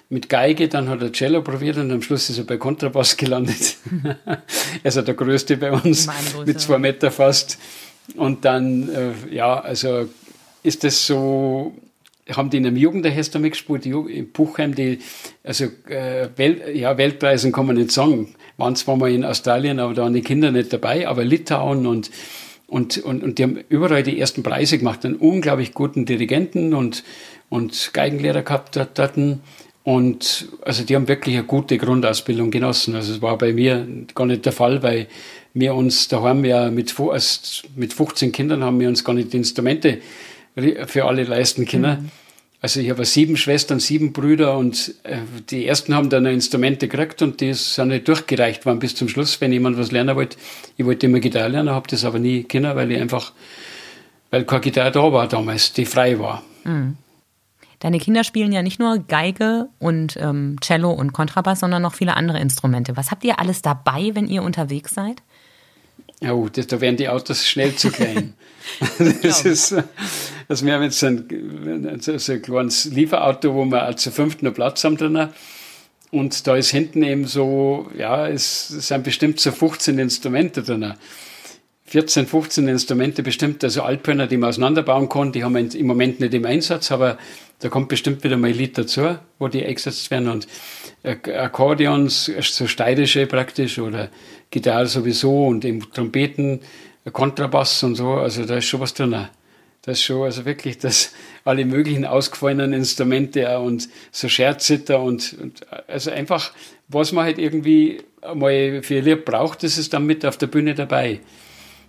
[0.09, 3.77] mit Geige, dann hat er Cello probiert und am Schluss ist er bei Kontrabass gelandet.
[4.83, 6.07] er ist der größte bei uns,
[6.45, 7.57] mit zwei Meter fast.
[8.15, 10.07] Und dann, äh, ja, also
[10.63, 11.75] ist das so,
[12.31, 14.99] haben die in einem Jugendorchester mitgespielt, in Buchheim, die,
[15.43, 19.93] also äh, Welt, ja, Weltpreisen kann man nicht sagen, waren zwar mal in Australien, aber
[19.93, 22.09] da waren die Kinder nicht dabei, aber Litauen und
[22.69, 27.05] und, und, und die haben überall die ersten Preise gemacht, einen unglaublich guten Dirigenten und,
[27.49, 28.99] und Geigenlehrer gehabt dort.
[28.99, 29.41] Hatten.
[29.87, 32.93] Und also die haben wirklich eine gute Grundausbildung genossen.
[32.93, 35.07] Also es war bei mir gar nicht der Fall, weil
[35.53, 36.93] wir uns daheim ja mit,
[37.77, 39.99] mit 15 Kindern haben wir uns gar nicht die Instrumente
[40.87, 42.01] für alle leisten können.
[42.01, 42.11] Mhm.
[42.59, 45.19] Also ich habe sieben Schwestern, sieben Brüder und äh,
[45.49, 49.39] die ersten haben dann Instrumente gekriegt und die sind nicht durchgereicht worden bis zum Schluss,
[49.39, 50.35] wenn jemand was lernen wollte.
[50.75, 53.31] Ich wollte immer Gitarre lernen, habe das aber nie können, weil ich einfach,
[54.31, 56.43] weil keine Gitarre da war damals, die frei war.
[56.65, 56.97] Mhm.
[57.79, 62.15] Deine Kinder spielen ja nicht nur Geige und ähm, Cello und Kontrabass, sondern noch viele
[62.15, 62.97] andere Instrumente.
[62.97, 65.21] Was habt ihr alles dabei, wenn ihr unterwegs seid?
[66.27, 68.33] Oh, das, da werden die Autos schnell zu klein.
[69.21, 69.75] das ist,
[70.47, 74.83] also wir haben jetzt ein, so ein kleines Lieferauto, wo wir zu fünft noch Platz
[74.83, 75.29] haben drin.
[76.09, 80.93] Und da ist hinten eben so, ja, es sind bestimmt so 15 Instrumente drin.
[81.85, 86.19] 14, 15 Instrumente bestimmt, also Alphörner, die man auseinanderbauen kann, die haben wir im Moment
[86.19, 87.17] nicht im Einsatz, aber
[87.59, 90.47] da kommt bestimmt wieder mal ein Lied dazu, wo die eingesetzt werden und
[91.03, 94.09] Akkordeons, so steirische praktisch oder
[94.51, 96.61] Gitarre sowieso und eben Trompeten,
[97.11, 99.27] Kontrabass und so, also da ist schon was drin.
[99.81, 101.13] Das ist schon, also wirklich, das,
[101.45, 106.51] alle möglichen ausgefallenen Instrumente und so Scherzzitter und, und, also einfach,
[106.89, 108.01] was man halt irgendwie
[108.35, 111.21] mal für ihr Lied braucht, das ist dann mit auf der Bühne dabei.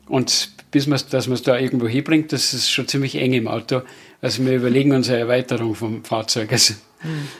[0.09, 3.49] Und bis man dass man es da irgendwo hinbringt, das ist schon ziemlich eng im
[3.49, 3.83] Auto.
[4.21, 6.75] Also wir überlegen uns eine Erweiterung vom Fahrzeug, also,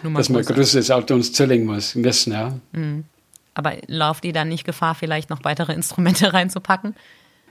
[0.03, 2.59] mhm, dass man ein größeres Auto uns zulegen muss, müssen, ja.
[2.73, 3.05] Mhm.
[3.55, 6.95] Aber lauft ihr dann nicht Gefahr, vielleicht noch weitere Instrumente reinzupacken?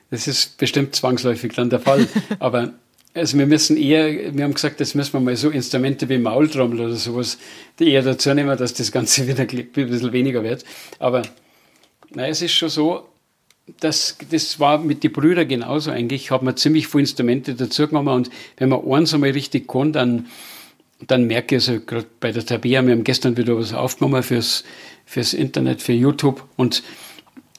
[0.10, 2.08] Das ist bestimmt zwangsläufig dann der Fall.
[2.40, 2.72] Aber
[3.14, 6.80] also wir müssen eher, wir haben gesagt, das müssen wir mal so Instrumente wie Maultrommel
[6.80, 7.38] oder sowas,
[7.80, 10.64] die eher dazu nehmen, dass das Ganze wieder ein bisschen weniger wird.
[11.00, 11.24] Aber
[12.12, 13.10] nein, es ist schon so,
[13.80, 18.10] dass, das war mit den Brüdern genauso eigentlich, hat man ziemlich viele Instrumente dazu genommen
[18.10, 20.28] und wenn man eins einmal richtig kann, dann,
[21.06, 24.64] dann merke ich, also gerade bei der Tabea, wir haben gestern wieder was aufgenommen fürs,
[25.06, 26.84] fürs Internet, für YouTube und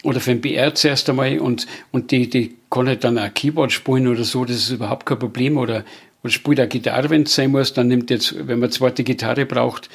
[0.05, 3.73] oder für den BR zuerst einmal und, und die, die kann halt dann auch Keyboard
[3.73, 5.57] spielen oder so, das ist überhaupt kein Problem.
[5.57, 5.85] Oder,
[6.23, 9.47] oder spielt auch Gitarre, wenn es sein muss, dann nimmt jetzt, wenn man zweite Gitarre
[9.47, 9.89] braucht,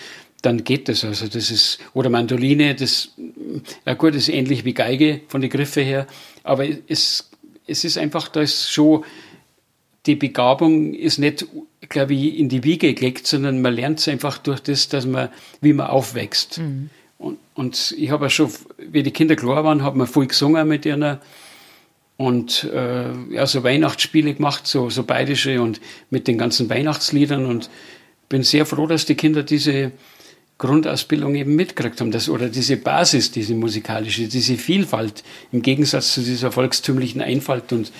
[0.43, 1.03] dann geht das.
[1.03, 3.09] Also das ist, oder Mandoline, das,
[3.85, 6.05] ja gut, ist ähnlich wie Geige von den Griffen her,
[6.43, 7.31] aber es,
[7.65, 9.03] es ist einfach, da ist schon,
[10.05, 11.47] die Begabung ist nicht,
[11.87, 15.29] glaube ich, in die Wiege gelegt, sondern man lernt es einfach durch das, dass man,
[15.61, 16.57] wie man aufwächst.
[16.57, 16.89] Mhm.
[17.17, 20.67] Und, und ich habe ja schon, wie die Kinder klar waren, habe man viel gesungen
[20.67, 21.19] mit ihnen
[22.17, 25.79] und äh, ja, so Weihnachtsspiele gemacht, so, so bayerische und
[26.09, 27.69] mit den ganzen Weihnachtsliedern und
[28.27, 29.93] bin sehr froh, dass die Kinder diese
[30.57, 36.21] Grundausbildung eben mitgekriegt haben, das, oder diese Basis, diese musikalische, diese Vielfalt, im Gegensatz zu
[36.21, 37.91] dieser volkstümlichen Einfalt und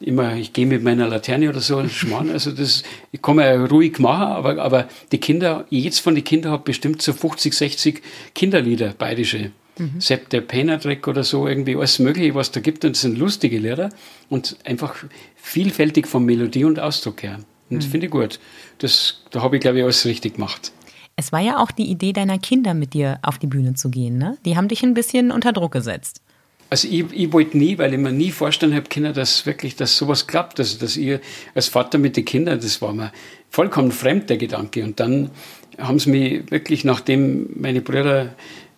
[0.00, 3.98] immer, ich gehe mit meiner Laterne oder so, Schmarrn, also das, ich kann mir ruhig
[3.98, 8.02] machen, aber, aber die Kinder, jetzt von den Kindern hat bestimmt so 50, 60
[8.34, 9.50] Kinderlieder, bayerische.
[9.78, 10.00] Mhm.
[10.00, 13.58] Sepp der Penadreck oder so, irgendwie alles Mögliche, was da gibt, und das sind lustige
[13.58, 13.90] Lehrer
[14.30, 14.94] und einfach
[15.36, 17.40] vielfältig von Melodie und Ausdruck her.
[17.68, 17.90] Und das mhm.
[17.90, 18.38] finde ich gut.
[18.78, 20.72] Das, da habe ich, glaube ich, alles richtig gemacht.
[21.16, 24.18] Es war ja auch die Idee deiner Kinder, mit dir auf die Bühne zu gehen.
[24.18, 24.36] Ne?
[24.44, 26.20] Die haben dich ein bisschen unter Druck gesetzt.
[26.68, 29.96] Also ich, ich wollte nie, weil ich mir nie vorstellen habe Kinder, dass wirklich, dass
[29.96, 30.58] sowas klappt.
[30.60, 31.20] Also dass ihr
[31.54, 33.12] als Vater mit den Kindern, das war mir
[33.48, 34.84] vollkommen fremd, der Gedanke.
[34.84, 35.30] Und dann
[35.78, 38.34] haben sie mich wirklich, nachdem meine Brüder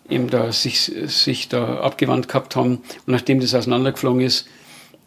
[0.07, 4.47] eben da sich, sich da abgewandt gehabt haben und nachdem das auseinandergeflogen ist,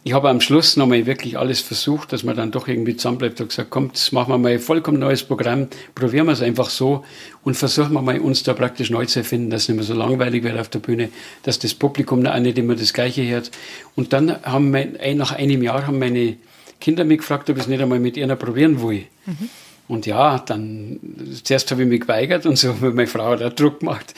[0.05, 3.47] ich habe am Schluss nochmal wirklich alles versucht, dass man dann doch irgendwie zusammenbleibt und
[3.47, 7.05] gesagt, kommt, machen wir mal ein vollkommen neues Programm, probieren wir es einfach so
[7.43, 9.93] und versuchen wir mal uns da praktisch neu zu erfinden, dass es nicht mehr so
[9.93, 11.09] langweilig wird auf der Bühne,
[11.43, 13.51] dass das Publikum auch nicht immer das Gleiche hört.
[13.95, 16.35] Und dann haben wir, nach einem Jahr haben meine
[16.81, 19.05] Kinder mich gefragt, ob ich es nicht einmal mit ihnen probieren will.
[19.25, 19.49] Mhm.
[19.87, 20.99] Und ja, dann,
[21.43, 24.13] zuerst habe ich mich geweigert und so hat meine Frau da Druck gemacht,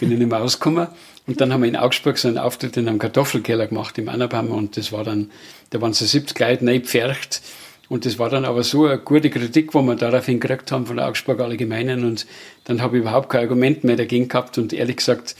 [0.00, 0.88] bin ich nicht mehr ausgekommen.
[1.28, 4.50] Und dann haben wir in Augsburg so einen Auftritt in einem Kartoffelkeller gemacht im Annabaum
[4.50, 5.30] und das war dann,
[5.68, 7.42] da waren so 70 Leute neu gepfercht.
[7.90, 10.96] Und das war dann aber so eine gute Kritik, wo wir daraufhin gekriegt haben von
[10.96, 12.04] der Augsburg Allgemeinen.
[12.04, 12.26] Und
[12.64, 14.56] dann habe ich überhaupt kein Argument mehr dagegen gehabt.
[14.56, 15.36] Und ehrlich gesagt,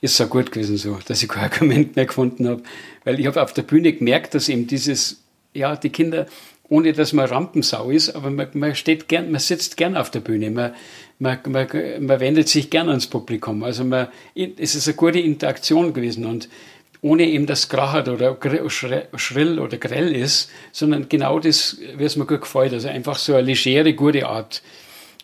[0.00, 2.62] ist es auch gut gewesen so, dass ich kein Argument mehr gefunden habe.
[3.04, 5.22] Weil ich habe auf der Bühne gemerkt, dass eben dieses,
[5.52, 6.26] ja, die Kinder,
[6.68, 10.20] ohne dass man Rampensau ist, aber man, man steht gern, man sitzt gern auf der
[10.20, 10.50] Bühne.
[10.50, 10.74] Man,
[11.18, 11.66] man, man,
[12.00, 13.62] man wendet sich gern ans Publikum.
[13.62, 16.48] Also man, es ist eine gute Interaktion gewesen und
[17.02, 18.36] ohne eben das krachert oder
[18.68, 22.72] schrill oder grell ist, sondern genau das, wie es mir gut gefällt.
[22.72, 24.62] Also einfach so eine legere, gute Art.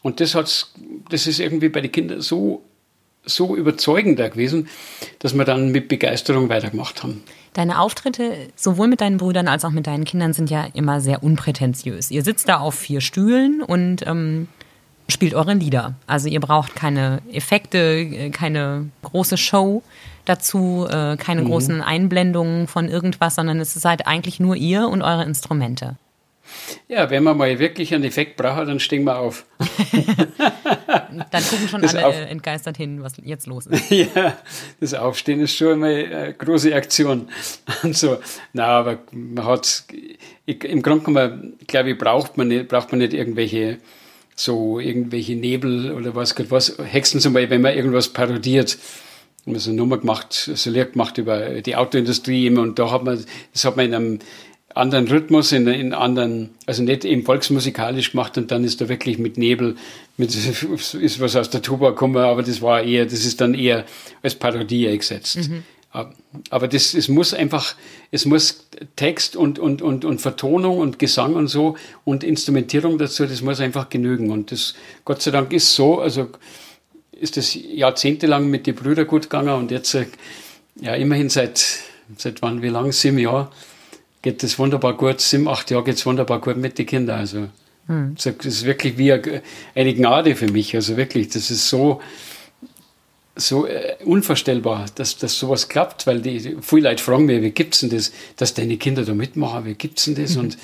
[0.03, 0.73] Und das hat's,
[1.11, 2.63] das ist irgendwie bei den Kindern so,
[3.25, 4.69] so überzeugend gewesen,
[5.21, 7.23] dass wir dann mit Begeisterung weitergemacht haben.
[7.53, 11.23] Deine Auftritte sowohl mit deinen Brüdern als auch mit deinen Kindern sind ja immer sehr
[11.23, 12.11] unprätentiös.
[12.11, 14.49] Ihr sitzt da auf vier Stühlen und ähm,
[15.09, 15.95] spielt eure Lieder.
[16.07, 19.83] Also ihr braucht keine Effekte, äh, keine große Show
[20.25, 21.47] dazu, äh, keine mhm.
[21.47, 25.97] großen Einblendungen von irgendwas, sondern es ist halt eigentlich nur ihr und eure Instrumente.
[26.89, 29.47] Ja, wenn man mal wirklich einen Effekt braucht, dann stehen wir auf.
[31.31, 33.91] dann gucken schon das alle auf entgeistert hin, was jetzt los ist.
[33.91, 34.37] ja,
[34.81, 37.29] das Aufstehen ist schon mal eine große Aktion.
[37.83, 38.19] Und so.
[38.53, 39.85] Na, aber man hat
[40.47, 43.79] im Grunde genommen, glaube ich, braucht man nicht, braucht man nicht irgendwelche
[44.35, 48.79] so irgendwelche Nebel oder was was, Hexen zum Beispiel, wenn man irgendwas parodiert.
[49.45, 52.91] Wir haben so eine Nummer gemacht, so Lehr gemacht über die Autoindustrie immer und da
[52.91, 54.19] hat man, das hat man in einem
[54.75, 59.19] anderen Rhythmus, in, in anderen, also nicht eben volksmusikalisch gemacht und dann ist da wirklich
[59.19, 59.77] mit Nebel,
[60.17, 60.35] mit,
[60.95, 63.85] ist was aus der Tuba gekommen, aber das war eher, das ist dann eher
[64.23, 65.49] als Parodie eingesetzt.
[65.49, 65.65] Mhm.
[66.49, 67.75] Aber das, es muss einfach,
[68.11, 68.67] es muss
[68.97, 73.61] Text und, und, und, und Vertonung und Gesang und so und Instrumentierung dazu, das muss
[73.61, 74.31] einfach genügen.
[74.31, 74.75] Und das,
[75.05, 76.29] Gott sei Dank ist so, also
[77.13, 79.97] ist das jahrzehntelang mit den Brüdern gut gegangen und jetzt,
[80.81, 81.63] ja, immerhin seit,
[82.17, 83.51] seit wann, wie lang, sieben Jahre,
[84.23, 87.19] geht das wunderbar gut, sieben, acht Jahre geht es wunderbar gut mit den Kindern.
[87.21, 87.49] Also,
[87.87, 88.15] hm.
[88.17, 90.75] das ist wirklich wie eine Gnade für mich.
[90.75, 92.01] Also wirklich, das ist so,
[93.47, 97.81] so äh, unvorstellbar, dass, dass sowas klappt, weil die, viele Leute fragen mich, wie gibt's
[97.81, 100.35] denn das, dass deine Kinder da mitmachen, wie gibt's denn das?
[100.35, 100.41] Mhm.
[100.41, 100.59] Und,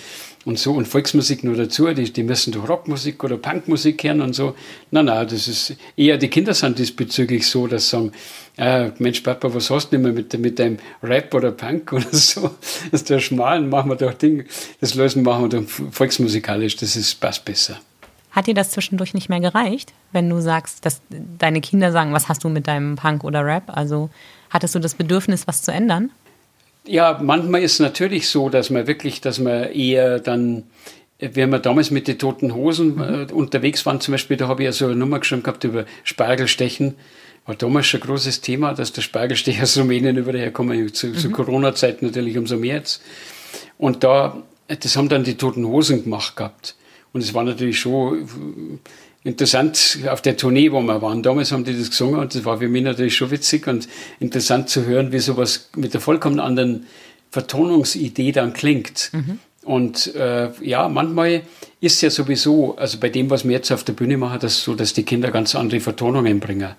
[0.45, 4.35] und so, und Volksmusik nur dazu, die, die müssen doch Rockmusik oder Punkmusik hören und
[4.35, 4.55] so.
[4.91, 8.13] Nein, nein, das ist eher, die Kinder sind diesbezüglich so, dass sie sagen,
[8.57, 12.51] äh, Mensch, Papa, was hast du denn mit, mit deinem Rap oder Punk oder so?
[12.91, 14.45] Das ist der Schmalen, machen wir doch Ding,
[14.81, 17.81] das lösen machen wir doch volksmusikalisch, das ist, passt besser.
[18.39, 22.29] Hat dir das zwischendurch nicht mehr gereicht, wenn du sagst, dass deine Kinder sagen, was
[22.29, 23.65] hast du mit deinem Punk oder Rap?
[23.67, 24.11] Also
[24.49, 26.13] hattest du das Bedürfnis, was zu ändern?
[26.87, 30.63] Ja, manchmal ist es natürlich so, dass man wirklich, dass man eher dann,
[31.19, 33.27] wenn wir damals mit den Toten Hosen mhm.
[33.29, 35.85] äh, unterwegs waren, zum Beispiel, da habe ich ja so eine Nummer geschrieben gehabt über
[36.05, 36.95] Spargelstechen.
[37.45, 41.17] War damals schon ein großes Thema, dass der Spargelstech aus Rumänien über herkommen, zu, mhm.
[41.17, 43.03] zu Corona-Zeit natürlich umso mehr jetzt.
[43.79, 46.77] Und da, das haben dann die Toten Hosen gemacht gehabt.
[47.19, 48.79] Und es war natürlich schon
[49.25, 51.25] interessant auf der Tournee, wo wir waren.
[51.25, 53.89] Damals haben die das gesungen und das war für mich natürlich schon witzig und
[54.21, 56.87] interessant zu hören, wie sowas mit der vollkommen anderen
[57.33, 59.11] Vertonungsidee dann klingt.
[59.13, 59.41] Mhm.
[59.65, 61.43] Und äh, ja, manchmal
[61.81, 64.63] ist es ja sowieso, also bei dem, was wir jetzt auf der Bühne machen, das
[64.63, 66.71] so, dass die Kinder ganz andere Vertonungen bringen.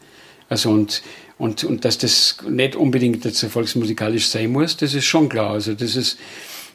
[0.47, 1.01] Also und,
[1.37, 5.51] und, und dass das nicht unbedingt jetzt volksmusikalisch sein muss, das ist schon klar.
[5.51, 6.17] Also das ist,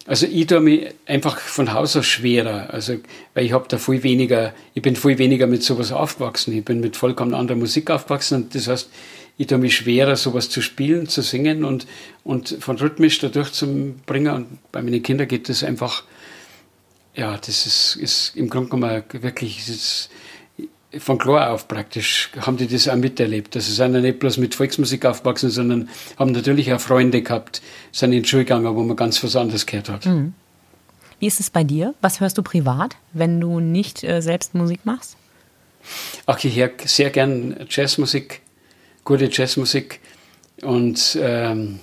[0.07, 2.97] also ich tue mich einfach von Haus aus schwerer, also
[3.33, 6.57] weil ich habe da viel weniger, ich bin viel weniger mit sowas aufgewachsen.
[6.57, 8.91] Ich bin mit vollkommen anderer Musik aufgewachsen und das heißt,
[9.37, 11.87] ich tue mich schwerer, sowas zu spielen, zu singen und,
[12.23, 14.33] und von rhythmisch dadurch zu bringen.
[14.33, 16.05] Und bei meinen Kindern geht das einfach,
[17.15, 20.11] ja, das ist, ist im Grunde genommen wirklich, ist,
[20.99, 23.57] von klar auf praktisch haben die das auch miterlebt.
[23.57, 25.89] Also sind ja nicht bloß mit Volksmusik aufgewachsen, sondern
[26.19, 29.67] haben natürlich auch Freunde gehabt, sind in die Schule gegangen, wo man ganz was anderes
[29.67, 30.07] gehört hat.
[30.07, 30.35] Mhm.
[31.19, 31.95] Wie ist es bei dir?
[32.01, 35.17] Was hörst du privat, wenn du nicht äh, selbst Musik machst?
[36.27, 38.41] Ach, ich höre sehr gern Jazzmusik,
[39.05, 40.01] gute Jazzmusik.
[40.63, 41.81] Und ähm,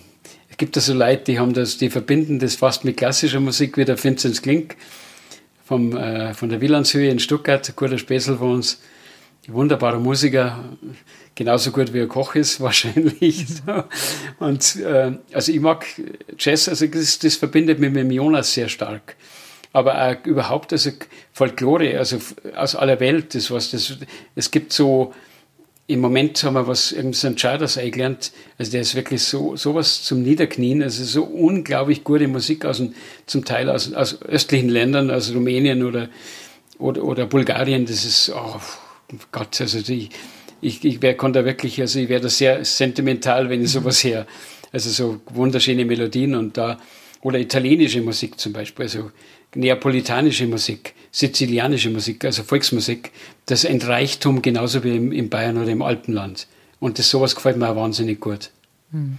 [0.50, 3.78] es gibt da so Leute, die haben das, die verbinden das fast mit klassischer Musik,
[3.78, 4.76] wie der Vinzenz Klink
[5.66, 8.80] vom, äh, von der Wielandshöhe in Stuttgart, ein guter Späßel von uns
[9.48, 10.64] wunderbarer Musiker,
[11.36, 13.46] genauso gut wie er Koch ist wahrscheinlich.
[14.40, 15.86] Und äh, also ich mag
[16.38, 19.16] Jazz, also das, das verbindet mich mit dem Jonas sehr stark.
[19.74, 20.92] Aber auch überhaupt, also
[21.32, 22.18] Folklore, also
[22.56, 23.98] aus aller Welt, das was, das,
[24.36, 25.14] es gibt so,
[25.88, 30.24] im Moment haben wir was, irgendein Charters eingelernt, also der ist wirklich so, sowas zum
[30.24, 32.84] Niederknien, also so unglaublich gute Musik aus,
[33.26, 36.10] zum Teil aus, aus östlichen Ländern, aus Rumänien oder,
[36.78, 38.60] oder, oder Bulgarien, das ist, oh,
[39.32, 40.10] Gott, also die,
[40.62, 43.80] ich, ich wär, konnte da wirklich, also ich wäre da sehr sentimental, wenn ich mhm.
[43.80, 44.28] sowas her.
[44.72, 46.80] Also so wunderschöne Melodien und da,
[47.22, 49.12] oder italienische Musik zum Beispiel, also
[49.54, 53.12] neapolitanische Musik, sizilianische Musik, also Volksmusik,
[53.46, 56.48] das ist ein Reichtum genauso wie im, im Bayern oder im Alpenland.
[56.80, 58.50] Und das sowas gefällt mir auch wahnsinnig gut.
[58.92, 59.18] Mhm.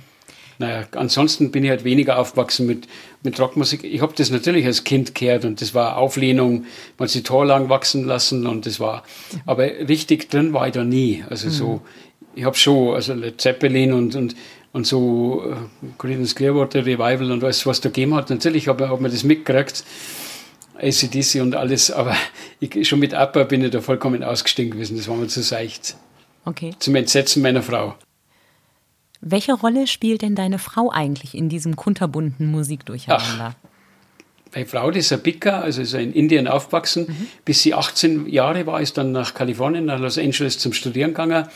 [0.63, 2.87] Naja, ansonsten bin ich halt weniger aufgewachsen mit,
[3.25, 3.83] mit Rockmusik.
[3.83, 6.67] Ich habe das natürlich als Kind gehört und das war Auflehnung,
[6.99, 9.03] man hat sich torlang wachsen lassen und das war,
[9.45, 11.25] aber richtig drin war ich da nie.
[11.29, 11.51] Also mhm.
[11.51, 11.81] so,
[12.37, 14.37] ich habe schon, also Led Zeppelin und, und,
[14.73, 15.57] und so uh,
[15.99, 18.31] Creedence Clearwater Revival und alles, was da gegeben hat.
[18.31, 19.83] Natürlich habe hab man das mitgekriegt,
[20.77, 22.15] ACDC und alles, aber
[22.61, 24.97] ich, schon mit ABBA bin ich da vollkommen ausgestiegen gewesen.
[24.97, 25.97] Das war mir zu seicht.
[26.45, 26.71] Okay.
[26.79, 27.97] Zum Entsetzen meiner Frau.
[29.25, 33.55] Welche Rolle spielt denn deine Frau eigentlich in diesem kunterbunten Musikdurcheinander?
[34.53, 37.07] Meine Frau, die ist ein Picker, also ist in Indien aufgewachsen.
[37.09, 37.29] Mhm.
[37.45, 41.47] Bis sie 18 Jahre war, ist dann nach Kalifornien, nach Los Angeles zum Studieren gegangen.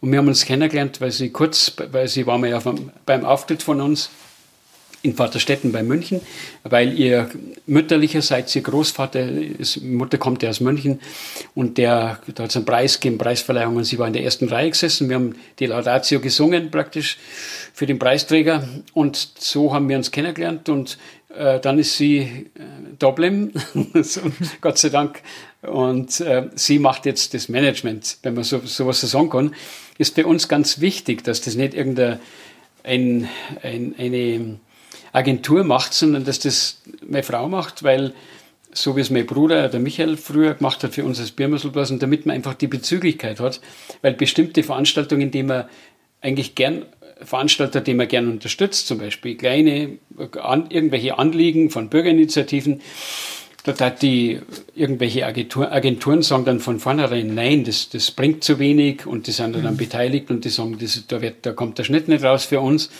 [0.00, 2.60] Und wir haben uns kennengelernt, weil sie kurz, weil sie war mal ja
[3.04, 4.10] beim Auftritt von uns
[5.02, 6.20] in Vaterstetten bei München,
[6.62, 7.28] weil ihr
[7.66, 11.00] mütterlicherseits ihr Großvater, ist, Mutter kommt ja aus München
[11.54, 14.48] und der, da hat es einen Preis gegeben, Preisverleihung und sie war in der ersten
[14.48, 15.08] Reihe gesessen.
[15.08, 17.18] Wir haben die Laudatio gesungen praktisch
[17.74, 20.98] für den Preisträger und so haben wir uns kennengelernt und
[21.36, 22.48] äh, dann ist sie äh,
[22.98, 23.52] Dublin,
[24.60, 25.22] Gott sei Dank,
[25.62, 29.54] und äh, sie macht jetzt das Management, wenn man so, sowas so sagen kann.
[29.96, 32.18] Ist für uns ganz wichtig, dass das nicht irgendeine
[32.82, 33.28] ein,
[33.62, 34.58] ein, eine
[35.12, 38.14] Agentur macht, sondern dass das meine Frau macht, weil
[38.74, 42.24] so wie es mein Bruder, der Michael, früher gemacht hat für uns als Biermusselblasen, damit
[42.24, 43.60] man einfach die Bezüglichkeit hat,
[44.00, 45.66] weil bestimmte Veranstaltungen, die man
[46.22, 46.86] eigentlich gern
[47.20, 49.98] Veranstalter, die man gern unterstützt, zum Beispiel kleine,
[50.40, 52.80] an, irgendwelche Anliegen von Bürgerinitiativen,
[53.64, 54.40] dort hat die
[54.74, 59.32] irgendwelche Agentur, Agenturen sagen dann von vornherein, nein, das, das bringt zu wenig und die
[59.32, 59.76] sind dann, mhm.
[59.76, 62.90] beteiligt und die sagen, das, da, wird, da kommt der Schnitt nicht raus für uns.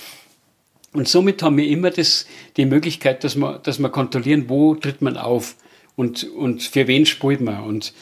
[0.92, 2.26] Und somit haben wir immer das,
[2.56, 5.56] die Möglichkeit, dass wir, dass wir kontrollieren, wo tritt man auf
[5.96, 7.62] und, und für wen spielt man.
[7.64, 7.92] Und,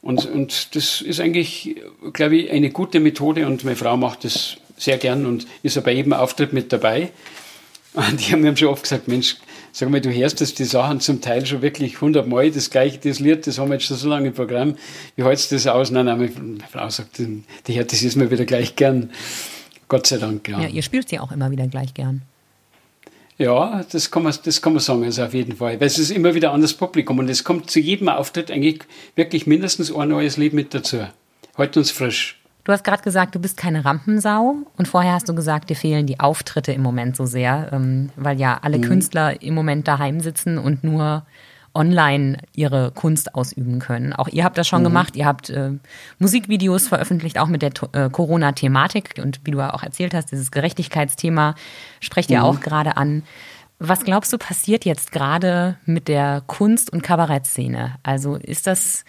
[0.00, 1.76] Und, und das ist eigentlich,
[2.12, 5.82] glaube ich, eine gute Methode und meine Frau macht das sehr gern und ist ja
[5.82, 7.10] bei jedem Auftritt mit dabei.
[7.94, 9.36] Und die haben mir schon oft gesagt, Mensch,
[9.72, 13.18] sag mal, du hörst das, die Sachen zum Teil schon wirklich hundertmal, das gleiche, das
[13.18, 14.76] Lied, das haben wir jetzt schon so lange im Programm,
[15.16, 15.90] wie hältst du das aus?
[15.90, 19.10] Nein, nein, meine Frau sagt, die hört das ist mir wieder gleich gern.
[19.88, 20.60] Gott sei Dank, ja.
[20.60, 22.22] Ja, ihr spielt sie auch immer wieder gleich gern.
[23.38, 25.80] Ja, das kann man, das kann man sagen, also auf jeden Fall.
[25.80, 28.80] Weil es ist immer wieder anderes Publikum und es kommt zu jedem Auftritt eigentlich
[29.14, 31.06] wirklich mindestens ein neues Lied mit dazu.
[31.56, 32.40] Halt uns frisch.
[32.64, 36.06] Du hast gerade gesagt, du bist keine Rampensau und vorher hast du gesagt, dir fehlen
[36.06, 38.82] die Auftritte im Moment so sehr, ähm, weil ja alle mhm.
[38.82, 41.24] Künstler im Moment daheim sitzen und nur
[41.74, 44.12] online ihre Kunst ausüben können.
[44.12, 44.86] Auch ihr habt das schon mhm.
[44.86, 45.16] gemacht.
[45.16, 45.72] Ihr habt äh,
[46.18, 49.20] Musikvideos veröffentlicht, auch mit der äh, Corona-Thematik.
[49.22, 51.54] Und wie du auch erzählt hast, dieses Gerechtigkeitsthema
[52.00, 52.44] sprecht ihr mhm.
[52.44, 53.22] auch gerade an.
[53.78, 57.94] Was glaubst du passiert jetzt gerade mit der Kunst- und Kabarettszene?
[58.02, 59.04] Also ist das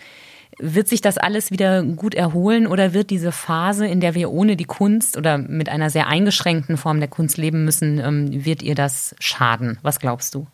[0.60, 4.58] wird sich das alles wieder gut erholen oder wird diese Phase, in der wir ohne
[4.58, 8.76] die Kunst oder mit einer sehr eingeschränkten Form der Kunst leben müssen, ähm, wird ihr
[8.76, 9.80] das schaden?
[9.82, 10.48] Was glaubst du?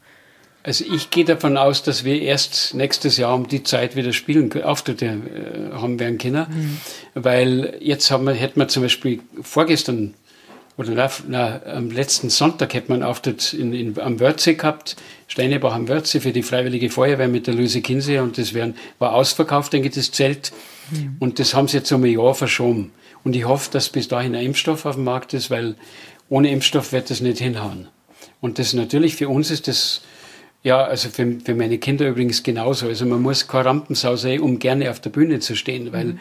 [0.65, 4.51] Also ich gehe davon aus, dass wir erst nächstes Jahr um die Zeit wieder spielen,
[4.63, 6.77] Auftritte äh, haben werden können, mhm.
[7.13, 10.15] weil jetzt haben wir, hätten wir zum Beispiel vorgestern
[10.75, 14.95] oder na, na, am letzten Sonntag hätte man Auftritt in, in, am Wörthsee gehabt,
[15.27, 19.13] Steinebach am Wörthsee für die Freiwillige Feuerwehr mit der Luise Kinsey und das wären, war
[19.13, 20.51] ausverkauft, denke ich, das Zelt.
[20.89, 21.17] Mhm.
[21.19, 22.91] Und das haben sie jetzt um ein Jahr verschoben.
[23.23, 25.75] Und ich hoffe, dass bis dahin ein Impfstoff auf dem Markt ist, weil
[26.27, 27.87] ohne Impfstoff wird das nicht hinhauen.
[28.41, 30.01] Und das natürlich für uns ist das,
[30.65, 32.87] ja, also für, für meine Kinder übrigens genauso.
[32.87, 36.19] Also man muss kein Rampensau sein, um gerne auf der Bühne zu stehen, weil mhm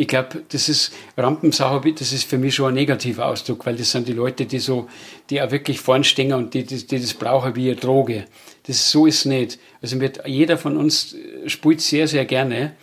[0.00, 3.90] ich glaube, das ist Rampensau, das ist für mich schon ein negativer Ausdruck, weil das
[3.90, 4.88] sind die Leute, die so,
[5.28, 8.26] die auch wirklich vorn stehen und die, die, die das brauchen wie eine Droge.
[8.68, 9.58] Das so ist nicht.
[9.82, 11.16] Also wird, jeder von uns
[11.48, 12.76] spielt sehr, sehr gerne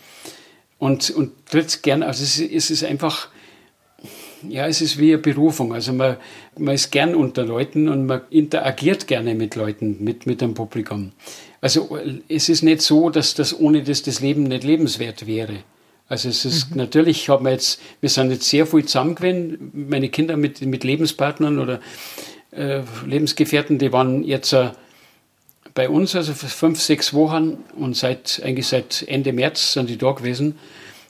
[0.78, 2.06] und, und tritt gerne.
[2.06, 3.30] Also es, es ist einfach,
[4.50, 5.72] ja, es ist wie eine Berufung.
[5.72, 6.16] Also man,
[6.58, 11.12] man ist gern unter Leuten und man interagiert gerne mit Leuten, mit, mit dem Publikum.
[11.60, 15.58] Also es ist nicht so, dass das ohne das das Leben nicht lebenswert wäre.
[16.08, 16.76] Also es ist mhm.
[16.76, 20.84] natürlich, haben wir jetzt, wir sind jetzt sehr viel zusammen gewesen, meine Kinder mit, mit
[20.84, 21.80] Lebenspartnern oder
[22.52, 24.70] äh, Lebensgefährten, die waren jetzt äh,
[25.74, 30.12] bei uns, also fünf, sechs Wochen und seit, eigentlich seit Ende März sind die da
[30.12, 30.56] gewesen,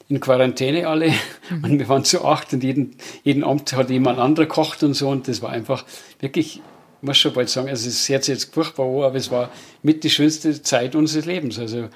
[0.08, 1.12] in Quarantäne alle
[1.50, 1.64] mhm.
[1.64, 5.08] und wir waren zu acht und jeden, jeden Abend hat jemand anderer gekocht und so
[5.08, 5.84] und das war einfach
[6.20, 6.62] wirklich, ich
[7.02, 9.50] muss schon bald sagen, also es hört sich jetzt furchtbar an, aber es war
[9.82, 11.88] mit die schönste Zeit unseres Lebens, also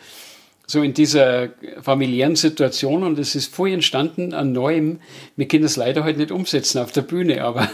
[0.70, 1.48] so in dieser
[1.82, 5.00] familiären Situation und es ist voll entstanden an Neuem.
[5.34, 7.68] Wir können das leider heute nicht umsetzen auf der Bühne, aber,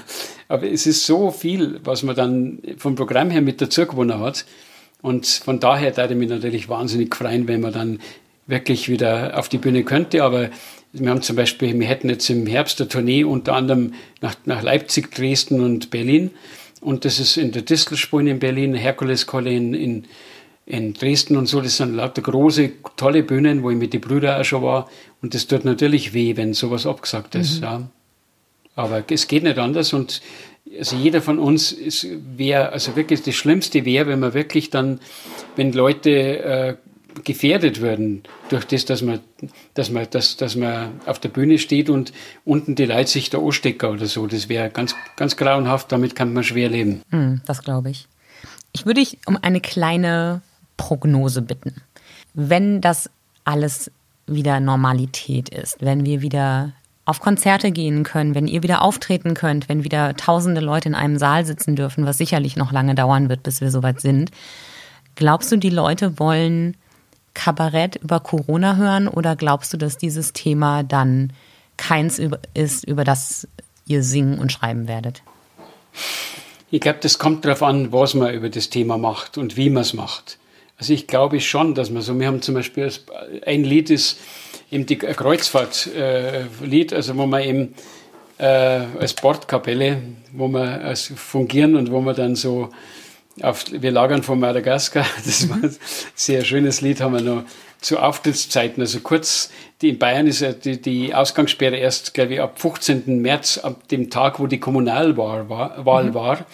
[0.49, 4.47] aber es ist so viel, was man dann vom Programm her mit dazu gewonnen hat.
[5.03, 8.01] Und von daher würde ich mich natürlich wahnsinnig freuen, wenn man dann
[8.47, 10.23] wirklich wieder auf die Bühne könnte.
[10.23, 10.51] Aber
[10.93, 14.63] wir haben zum Beispiel, wir hätten jetzt im Herbst eine Tournee unter anderem nach, nach
[14.63, 16.31] Leipzig, Dresden und Berlin.
[16.81, 20.07] Und das ist in der Distelspur in Berlin, Herkules College in
[20.67, 24.41] in Dresden und so, das sind lauter große, tolle Bühnen, wo ich mit den Brüdern
[24.41, 24.91] auch schon war.
[25.23, 27.59] Und das tut natürlich weh, wenn sowas abgesagt ist.
[27.59, 27.63] Mhm.
[27.63, 27.83] Ja.
[28.75, 30.21] Aber es geht nicht anders und
[30.77, 31.77] also jeder von uns
[32.37, 34.99] wäre, also wirklich das Schlimmste wäre, wenn man wirklich dann,
[35.55, 36.77] wenn Leute äh,
[37.25, 39.21] gefährdet würden durch das, dass man,
[39.75, 42.13] dass man, dass, dass man auf der Bühne steht und
[42.45, 44.27] unten die Leute sich da anstecken oder so.
[44.27, 47.03] Das wäre ganz, ganz grauenhaft, damit kann man schwer leben.
[47.11, 48.07] Mhm, das glaube ich.
[48.73, 50.43] Ich würde dich um eine kleine
[50.77, 51.83] Prognose bitten.
[52.35, 53.11] Wenn das
[53.45, 53.91] alles
[54.27, 56.73] wieder Normalität ist, wenn wir wieder
[57.07, 61.19] auf Konzerte gehen können, wenn ihr wieder auftreten könnt, wenn wieder tausende Leute in einem
[61.19, 64.33] Saal sitzen dürfen, was sicherlich noch lange dauern wird, bis wir soweit sind.
[65.15, 66.77] Glaubst du, die Leute wollen
[67.37, 71.33] Kabarett über Corona hören oder glaubst du, dass dieses Thema dann
[71.77, 72.19] keins
[72.55, 73.47] ist, über das
[73.87, 75.23] ihr singen und schreiben werdet?
[76.71, 79.83] Ich glaube, das kommt darauf an, was man über das Thema macht und wie man
[79.83, 80.39] es macht.
[80.79, 82.91] Also ich glaube schon, dass man so, wir haben zum Beispiel
[83.45, 84.19] ein Lied ist
[84.71, 87.75] eben die Kreuzfahrtlied, äh, also wo man eben
[88.39, 88.45] äh,
[88.99, 92.71] als Bordkapelle, wo wir als fungieren und wo man dann so
[93.43, 95.77] auf, wir lagern von Madagaskar, das war ein
[96.15, 97.45] sehr schönes Lied, haben wir noch
[97.81, 99.51] zu Auftrittszeiten, also kurz,
[99.83, 103.21] die in Bayern ist ja die, die Ausgangssperre erst, glaube ich, ab 15.
[103.21, 106.15] März, ab dem Tag, wo die Kommunalwahl war, Wahl mhm.
[106.15, 106.47] war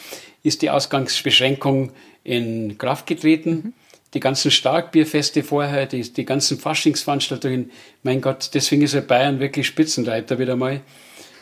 [0.44, 1.92] ist die Ausgangsbeschränkung
[2.24, 3.50] in Kraft getreten.
[3.50, 3.72] Mhm
[4.14, 7.70] die ganzen Starkbierfeste vorher, die, die ganzen Faschingsveranstaltungen,
[8.02, 10.80] mein Gott, deswegen ist ja Bayern wirklich Spitzenreiter wieder mal.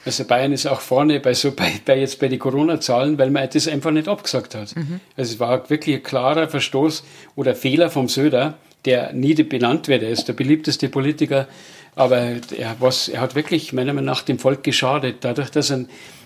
[0.04, 3.48] Also Bayern ist auch vorne bei so bei, bei jetzt bei den Corona-Zahlen, weil man
[3.52, 4.74] das einfach nicht abgesagt hat.
[4.74, 5.00] Mhm.
[5.16, 7.04] Also es war wirklich ein klarer Verstoß
[7.36, 8.54] oder Fehler vom Söder,
[8.86, 10.02] der nie benannt wird.
[10.02, 11.46] Er ist der beliebteste Politiker
[11.96, 15.84] Aber er, was, er hat wirklich meiner Meinung nach dem Volk geschadet, dadurch, dass er,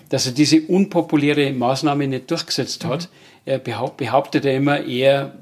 [0.09, 3.01] dass er diese unpopuläre Maßnahme nicht durchgesetzt hat.
[3.01, 3.07] Mhm.
[3.45, 5.33] Er behaupt, behauptet er immer, er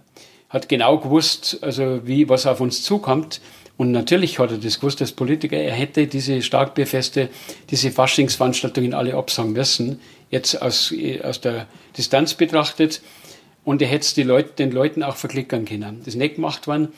[0.49, 3.41] hat genau gewusst, also wie, was auf uns zukommt.
[3.83, 7.27] Und natürlich hat er das gewusst als Politiker, er hätte diese Starkbierfeste,
[7.69, 9.99] diese Faschingsveranstaltungen alle absagen müssen,
[10.31, 11.67] jetzt aus, aus der
[11.97, 13.01] Distanz betrachtet.
[13.65, 15.97] Und er hätte die Leute, den Leuten auch verklickern können.
[15.99, 16.93] Das ist nicht gemacht worden.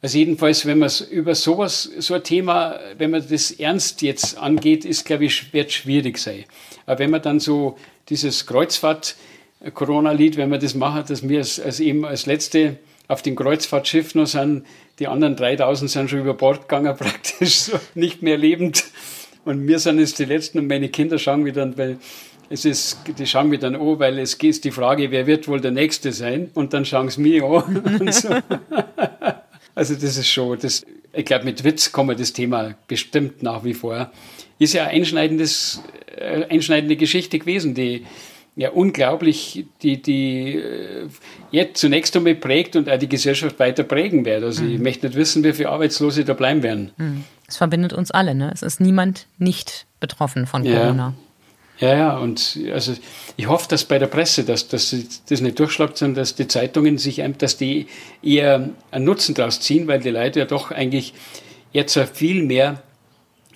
[0.00, 4.86] Also jedenfalls, wenn man über sowas, so ein Thema, wenn man das ernst jetzt angeht,
[4.86, 6.44] ist, glaube ich, wird schwierig sein.
[6.86, 7.76] Aber wenn man dann so
[8.08, 12.78] dieses Kreuzfahrt-Corona-Lied, wenn wir das machen, dass wir als, als eben als letzte
[13.08, 14.64] auf dem Kreuzfahrtschiff noch sind,
[15.02, 18.84] die anderen 3000 sind schon über Bord gegangen, praktisch nicht mehr lebend.
[19.44, 21.98] Und wir sind jetzt die Letzten und meine Kinder schauen wieder, weil
[22.48, 25.60] es ist, die schauen mich dann an, weil es geht die Frage, wer wird wohl
[25.60, 26.52] der Nächste sein?
[26.54, 28.08] Und dann schauen sie mich an.
[28.12, 28.28] So.
[29.74, 30.84] Also das ist schon, das,
[31.14, 34.12] ich glaube, mit Witz kommen das Thema bestimmt nach wie vor.
[34.58, 35.46] Ist ja äh, einschneidende
[36.96, 38.04] Geschichte gewesen, die
[38.56, 41.08] ja unglaublich, die, die äh,
[41.50, 44.44] jetzt zunächst einmal prägt und auch die Gesellschaft weiter prägen wird.
[44.44, 44.74] Also mhm.
[44.74, 46.90] ich möchte nicht wissen, wie viele Arbeitslose da bleiben werden.
[46.96, 47.24] Mhm.
[47.48, 48.50] Es verbindet uns alle, ne?
[48.52, 51.08] Es ist niemand nicht betroffen von Corona.
[51.08, 51.14] Ja.
[51.80, 52.94] Ja, ja, und also
[53.36, 54.94] ich hoffe, dass bei der Presse, dass, dass
[55.28, 57.88] das nicht durchschlagt, sondern dass die Zeitungen sich, dass die
[58.22, 61.12] eher einen Nutzen daraus ziehen, weil die Leute ja doch eigentlich
[61.72, 62.84] jetzt viel mehr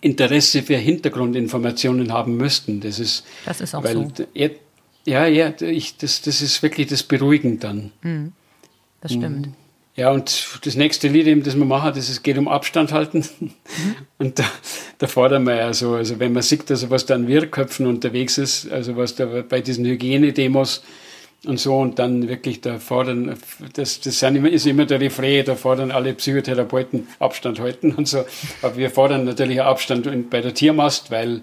[0.01, 2.81] Interesse für Hintergrundinformationen haben müssten.
[2.81, 4.25] Das ist, das ist auch weil, so.
[5.07, 7.93] Ja, ja, ich, das, das ist wirklich das beruhigend dann.
[8.03, 8.33] Mhm.
[9.01, 9.47] Das stimmt.
[9.47, 9.55] Mhm.
[9.95, 13.25] Ja, und das nächste Lied, eben, das wir machen, das ist, geht um Abstand halten.
[13.41, 13.51] Mhm.
[14.19, 14.45] Und da,
[14.99, 18.37] da fordern wir ja so, also wenn man sieht, also was da an Wirrköpfen unterwegs
[18.37, 20.83] ist, also was da bei diesen Hygienedemos
[21.47, 23.37] und so, und dann wirklich da fordern,
[23.73, 28.07] das, das sind immer, ist immer der Refrain, da fordern alle Psychotherapeuten Abstand halten und
[28.07, 28.27] so.
[28.61, 31.41] Aber wir fordern natürlich Abstand bei der Tiermast, weil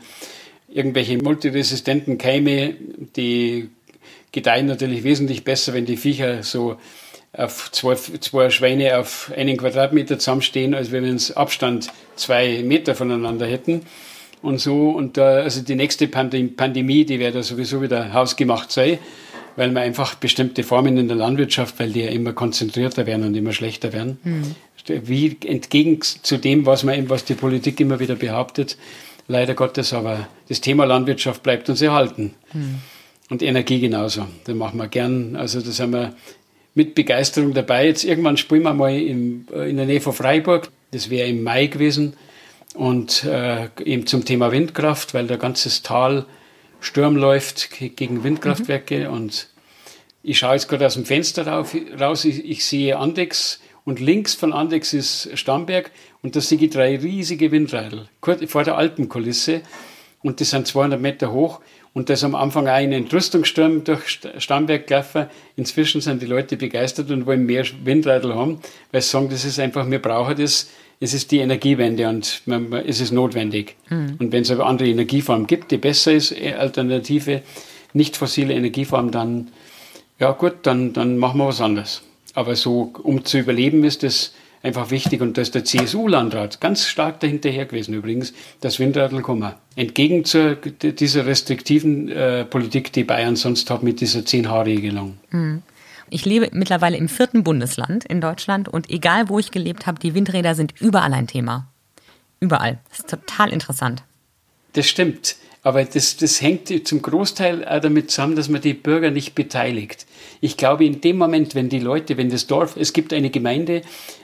[0.73, 2.75] irgendwelche multiresistenten Keime,
[3.15, 3.69] die
[4.31, 6.77] gedeihen natürlich wesentlich besser, wenn die Viecher so
[7.35, 12.95] auf zwei, zwei Schweine auf einen Quadratmeter zusammenstehen, als wenn wir uns Abstand zwei Meter
[12.95, 13.81] voneinander hätten.
[14.41, 18.99] Und so, und da, also die nächste Pandemie, die wird da sowieso wieder hausgemacht sein,
[19.55, 23.35] weil man einfach bestimmte Formen in der Landwirtschaft, weil die ja immer konzentrierter werden und
[23.35, 24.17] immer schlechter werden.
[24.23, 24.55] Mhm.
[25.07, 28.77] Wie entgegen zu dem, was man, was die Politik immer wieder behauptet,
[29.27, 32.33] leider Gottes, aber das Thema Landwirtschaft bleibt uns erhalten.
[32.53, 32.79] Mhm.
[33.29, 34.27] Und Energie genauso.
[34.45, 35.35] Das machen wir gern.
[35.35, 36.13] Also das haben wir
[36.75, 37.87] mit Begeisterung dabei.
[37.87, 40.69] Jetzt irgendwann spielen wir mal im, äh, in der Nähe von Freiburg.
[40.91, 42.13] Das wäre im Mai gewesen.
[42.75, 46.25] Und äh, eben zum Thema Windkraft, weil der ganze Tal
[46.79, 49.07] Sturm läuft gegen Windkraftwerke.
[49.07, 49.13] Mhm.
[49.13, 49.47] Und
[50.21, 52.25] ich schaue jetzt gerade aus dem Fenster rauf, raus.
[52.25, 55.91] Ich, ich, sehe Andex und links von Andex ist Stamberg.
[56.23, 58.07] Und da sehe ich drei riesige Windradl
[58.47, 59.61] vor der Alpenkulisse.
[60.23, 61.59] Und die sind 200 Meter hoch.
[61.93, 65.27] Und das am Anfang auch in Entrüstungssturm durch Stammberg gelaufen.
[65.57, 68.59] Inzwischen sind die Leute begeistert und wollen mehr Windradl haben,
[68.91, 70.69] weil sie sagen, das ist einfach, wir brauchen das.
[70.99, 73.75] Es ist die Energiewende und man, es ist notwendig.
[73.89, 74.15] Mhm.
[74.19, 77.41] Und wenn es aber andere Energieformen gibt, die besser ist, äh, alternative,
[77.91, 79.49] nicht fossile Energieform, dann,
[80.17, 82.01] ja gut, dann, dann machen wir was anderes.
[82.33, 84.33] Aber so, um zu überleben, ist das
[84.63, 89.53] einfach wichtig und da ist der CSU-Landrat ganz stark dahinterher gewesen übrigens, dass Windradl kommen.
[89.75, 95.17] Entgegen zu dieser restriktiven äh, Politik, die Bayern sonst hat mit dieser 10-H-Regelung.
[95.29, 95.61] Mhm.
[96.09, 100.13] Ich lebe mittlerweile im vierten Bundesland in Deutschland und egal wo ich gelebt habe, die
[100.13, 101.67] Windräder sind überall ein Thema.
[102.39, 102.79] Überall.
[102.89, 104.03] Das ist total interessant.
[104.73, 105.35] Das stimmt.
[105.63, 110.05] Aber das, das hängt zum Großteil auch damit zusammen, dass man die Bürger nicht beteiligt.
[110.41, 113.81] Ich glaube, in dem Moment, wenn die Leute, wenn das Dorf, es gibt eine Gemeinde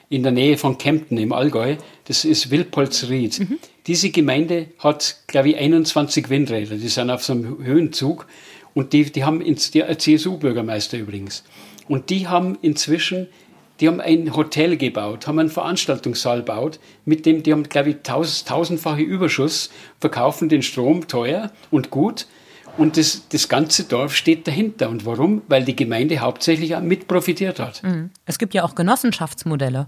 [0.09, 3.39] in der Nähe von Kempten im Allgäu, das ist Wilpolsried.
[3.39, 3.59] Mhm.
[3.87, 8.27] Diese Gemeinde hat, glaube ich, 21 Windräder, die sind auf so einem Höhenzug
[8.73, 9.41] und die, die haben,
[9.73, 11.45] der CSU-Bürgermeister übrigens,
[11.87, 13.27] und die haben inzwischen
[13.79, 17.97] die haben ein Hotel gebaut, haben einen Veranstaltungssaal gebaut, mit dem, die haben, glaube ich,
[18.03, 19.69] tausend, tausendfache Überschuss,
[19.99, 22.27] verkaufen den Strom teuer und gut.
[22.77, 24.89] Und das, das ganze Dorf steht dahinter.
[24.89, 25.41] Und warum?
[25.47, 27.83] Weil die Gemeinde hauptsächlich mit profitiert hat.
[27.83, 28.11] Mhm.
[28.25, 29.87] Es gibt ja auch Genossenschaftsmodelle.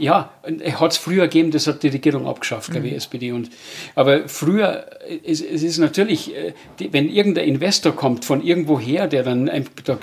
[0.00, 0.32] Ja,
[0.74, 2.98] hat es früher gegeben, das hat die Regierung abgeschafft, glaube ich, mhm.
[2.98, 3.32] SPD.
[3.32, 3.50] Und,
[3.94, 4.86] aber früher,
[5.24, 6.54] es, es ist natürlich, äh,
[6.90, 9.50] wenn irgendein Investor kommt von irgendwoher, der dann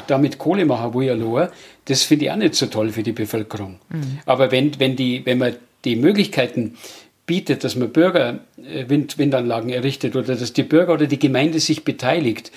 [0.06, 1.50] damit Kohle machen will,
[1.86, 3.80] das finde ich auch nicht so toll für die Bevölkerung.
[3.90, 4.20] Mhm.
[4.26, 6.78] Aber wenn, wenn, die, wenn man die Möglichkeiten
[7.26, 11.60] bietet, dass man Bürger äh, Wind, Windanlagen errichtet oder dass die Bürger oder die Gemeinde
[11.60, 12.52] sich beteiligt,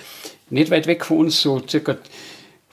[0.51, 1.97] nicht weit weg von uns, so circa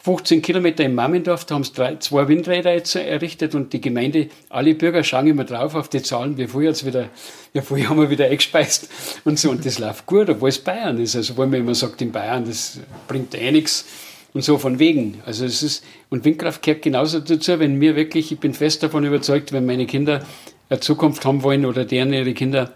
[0.08, 4.30] 15 Kilometer im Mammendorf, da haben sie drei, zwei Windräder jetzt errichtet und die Gemeinde,
[4.48, 7.10] alle Bürger schauen immer drauf auf die Zahlen, wie viel jetzt wieder,
[7.52, 8.90] wie viel haben wir wieder eingespeist
[9.26, 9.50] und so.
[9.50, 11.18] Und das läuft gut, obwohl es Bayern ist.
[11.18, 12.80] Also, weil man immer sagt, in Bayern, das
[13.10, 13.86] bringt eh nichts
[14.32, 15.22] und so von wegen.
[15.26, 19.04] Also es ist, und Windkraft gehört genauso dazu, wenn mir wirklich, ich bin fest davon
[19.04, 20.26] überzeugt, wenn meine Kinder
[20.70, 22.72] eine Zukunft haben wollen oder deren ihre Kinder,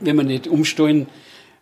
[0.00, 1.06] wenn man nicht umsteuern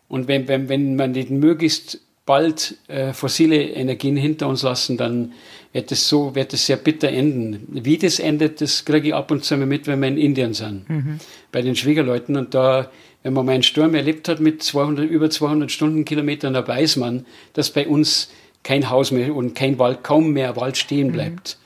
[0.08, 2.00] und wenn, wenn, wenn man nicht möglichst
[2.30, 5.32] bald äh, fossile Energien hinter uns lassen, dann
[5.72, 7.66] wird es so, wird es sehr bitter enden.
[7.72, 10.54] Wie das endet, das kriege ich ab und zu mal mit, wenn wir in Indien
[10.54, 11.18] sind, mhm.
[11.50, 12.36] bei den Schwiegerleuten.
[12.36, 12.88] Und da,
[13.24, 17.26] wenn man mal einen Sturm erlebt hat mit 200, über 200 Stundenkilometern, da weiß man,
[17.54, 18.30] dass bei uns
[18.62, 21.12] kein Haus mehr und kein Wald, kaum mehr Wald stehen mhm.
[21.12, 21.58] bleibt.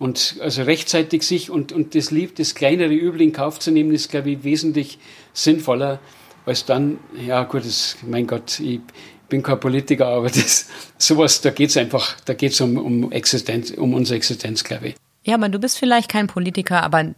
[0.00, 0.04] Mhm.
[0.04, 3.92] Und also rechtzeitig sich und, und das Lieb, das kleinere Übel in Kauf zu nehmen,
[3.92, 4.98] ist, glaube ich, wesentlich
[5.32, 6.00] sinnvoller,
[6.44, 8.80] als dann, ja gut, das, mein Gott, ich
[9.28, 13.12] bin kein Politiker, aber das, sowas, da geht es einfach, da geht es um, um
[13.12, 14.94] Existenz, um unsere Existenz, glaube ich.
[15.24, 17.14] Ja, aber du bist vielleicht kein Politiker, aber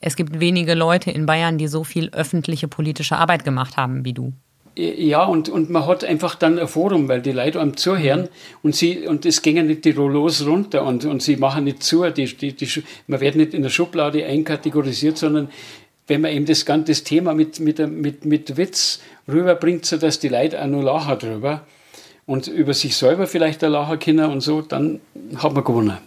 [0.00, 4.12] es gibt wenige Leute in Bayern, die so viel öffentliche politische Arbeit gemacht haben wie
[4.12, 4.32] du.
[4.76, 8.28] Ja, und, und man hat einfach dann ein Forum, weil die Leute einem zuhören
[8.62, 12.10] und sie, und es gingen nicht die Rollos runter und, und sie machen nicht zu,
[12.10, 15.48] die, die, die, man wird nicht in der Schublade einkategorisiert, sondern
[16.06, 20.28] wenn man eben das ganze Thema mit, mit, mit, mit Witz rüberbringt, so dass die
[20.28, 21.62] Leute auch nur lachen drüber
[22.26, 25.00] und über sich selber vielleicht auch lachen können und so, dann
[25.36, 25.98] hat man gewonnen.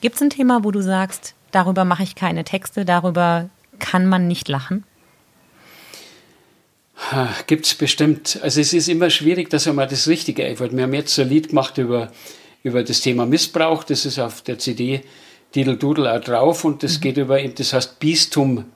[0.00, 4.28] Gibt es ein Thema, wo du sagst, darüber mache ich keine Texte, darüber kann man
[4.28, 4.84] nicht lachen?
[7.46, 8.38] Gibt es bestimmt.
[8.42, 10.76] Also es ist immer schwierig, dass man das Richtige einfällt.
[10.76, 12.12] Wir haben jetzt ein Lied gemacht über,
[12.62, 13.84] über das Thema Missbrauch.
[13.84, 15.02] Das ist auf der CD
[15.54, 17.00] Didel Dudel auch drauf und das mhm.
[17.00, 18.66] geht über, das heißt Bistum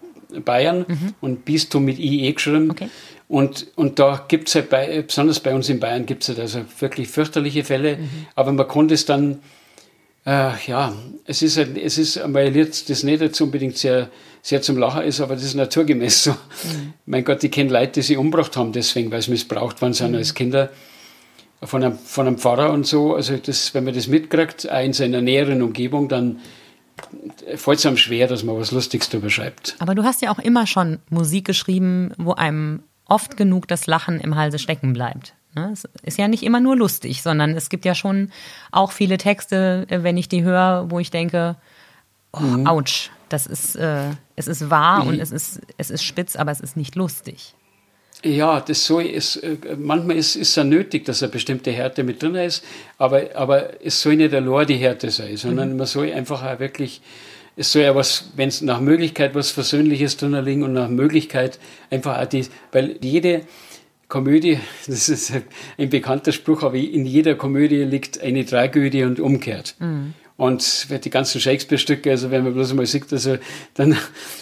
[0.43, 1.15] Bayern mhm.
[1.21, 2.71] und Bistum mit IE geschrieben.
[2.71, 2.89] Okay.
[3.29, 6.41] Und, und da gibt es halt, bei, besonders bei uns in Bayern, gibt es halt
[6.41, 7.97] also wirklich fürchterliche Fälle.
[7.97, 8.09] Mhm.
[8.35, 9.41] Aber man konnte es dann,
[10.27, 10.93] äh, ja,
[11.25, 14.11] es ist, halt, es ist einmal jetzt das nicht jetzt unbedingt sehr,
[14.43, 16.31] sehr zum Lachen ist, aber das ist naturgemäß so.
[16.33, 16.95] Mhm.
[17.07, 20.13] Mein Gott, ich kenne Leute, die sie umgebracht haben, deswegen, weil sie missbraucht worden sind
[20.13, 20.19] mhm.
[20.19, 20.71] als Kinder
[21.63, 23.15] von einem, von einem Pfarrer und so.
[23.15, 26.41] Also das, wenn man das mitkriegt, auch in seiner näheren Umgebung, dann
[27.85, 29.77] einem schwer, dass man was Lustiges darüber schreibt.
[29.79, 34.21] Aber du hast ja auch immer schon Musik geschrieben, wo einem oft genug das Lachen
[34.21, 35.35] im Halse stecken bleibt.
[35.55, 35.71] Ne?
[35.73, 38.31] Es ist ja nicht immer nur lustig, sondern es gibt ja schon
[38.73, 41.57] auch viele Texte, äh, wenn ich die höre, wo ich denke,
[42.33, 42.67] oh, mhm.
[42.67, 45.11] ouch, das ist, äh, es ist wahr mhm.
[45.11, 47.55] und es ist, es ist spitz, aber es ist nicht lustig.
[48.25, 52.23] Ja, das soll ist, äh, manchmal ist es ja nötig, dass eine bestimmte Härte mit
[52.23, 52.65] drin ist,
[52.97, 55.77] aber, aber es soll nicht allein die Härte sein, sondern mhm.
[55.77, 57.03] man soll einfach auch wirklich,
[57.57, 61.59] es soll ja was, wenn es nach Möglichkeit was Versöhnliches drin liegen und nach Möglichkeit
[61.91, 63.43] einfach auch die, weil jede
[64.09, 65.33] Komödie, das ist
[65.77, 69.75] ein bekannter Spruch, aber in jeder Komödie liegt eine Tragödie und umkehrt.
[69.81, 70.15] Mhm.
[70.37, 73.39] Und die ganzen Shakespeare-Stücke, also wenn man bloß mal sieht, also
[73.75, 73.97] dann,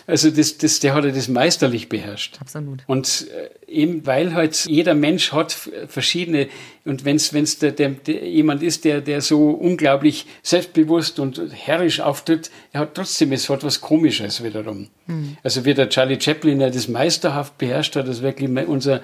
[0.07, 2.39] also das, das, der hat ja das meisterlich beherrscht.
[2.41, 2.83] Absolut.
[2.87, 5.53] Und äh, eben weil halt jeder Mensch hat
[5.89, 6.49] verschiedene,
[6.87, 12.01] und wenn es der, der, der, jemand ist, der, der so unglaublich selbstbewusst und herrisch
[12.01, 14.89] auftritt, er hat trotzdem, es hat was Komisches wiederum.
[15.07, 15.37] Mhm.
[15.43, 19.03] Also wie der Charlie Chaplin, der das meisterhaft beherrscht hat, das ist wirklich unser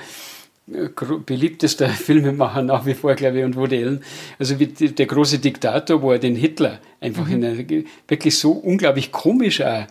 [1.27, 4.03] beliebtester Filmemacher nach wie vor, glaube ich, und Woody Allen.
[4.39, 7.33] Also wie der große Diktator, wo er den Hitler einfach mhm.
[7.33, 9.87] in einer, wirklich so unglaublich komisch auch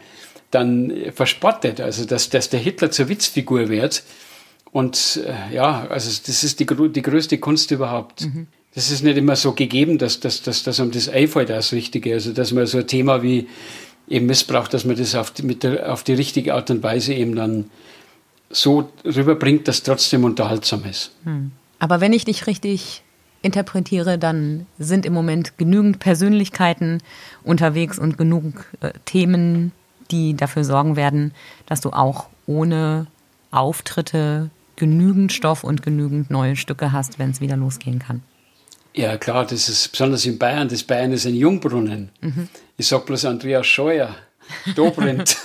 [0.52, 4.04] dann verspottet, also dass, dass der Hitler zur Witzfigur wird.
[4.72, 8.26] Und äh, ja, also das ist die, die größte Kunst überhaupt.
[8.26, 8.48] Mhm.
[8.74, 12.14] Das ist nicht immer so gegeben, dass, dass, dass, dass einem das einfällt das Richtige.
[12.14, 13.48] Also dass man so ein Thema wie
[14.08, 17.14] eben Missbrauch, dass man das auf die, mit der, auf die richtige Art und Weise
[17.14, 17.72] eben dann
[18.50, 21.12] so rüberbringt, dass trotzdem unterhaltsam ist.
[21.24, 21.52] Hm.
[21.80, 23.04] Aber wenn ich dich richtig
[23.42, 27.00] interpretiere, dann sind im Moment genügend Persönlichkeiten
[27.44, 29.72] unterwegs und genug äh, Themen,
[30.12, 31.34] die dafür sorgen werden,
[31.66, 33.08] dass du auch ohne
[33.52, 38.24] Auftritte genügend Stoff und genügend neue Stücke hast, wenn es wieder losgehen kann.
[38.94, 40.68] Ja, klar, das ist besonders in Bayern.
[40.70, 42.10] Das Bayern ist ein Jungbrunnen.
[42.22, 42.48] Mhm.
[42.78, 44.16] Ich sag bloß Andreas Scheuer,
[44.76, 45.38] Dobrindt.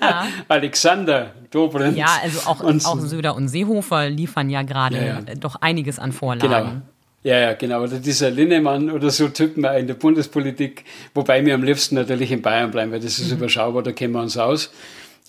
[0.00, 0.26] ja.
[0.48, 1.96] Alexander Dobrindt.
[1.96, 5.34] Ja, also auch, und, auch Söder und Seehofer liefern ja gerade ja, ja.
[5.38, 6.48] doch einiges an Vorlagen.
[6.48, 6.82] Genau.
[7.24, 7.82] Ja, ja, genau.
[7.82, 10.84] Oder dieser Linnemann oder so Typen in der Bundespolitik,
[11.14, 13.38] wobei wir am liebsten natürlich in Bayern bleiben, weil das ist mhm.
[13.38, 14.70] überschaubar, da kennen wir uns aus.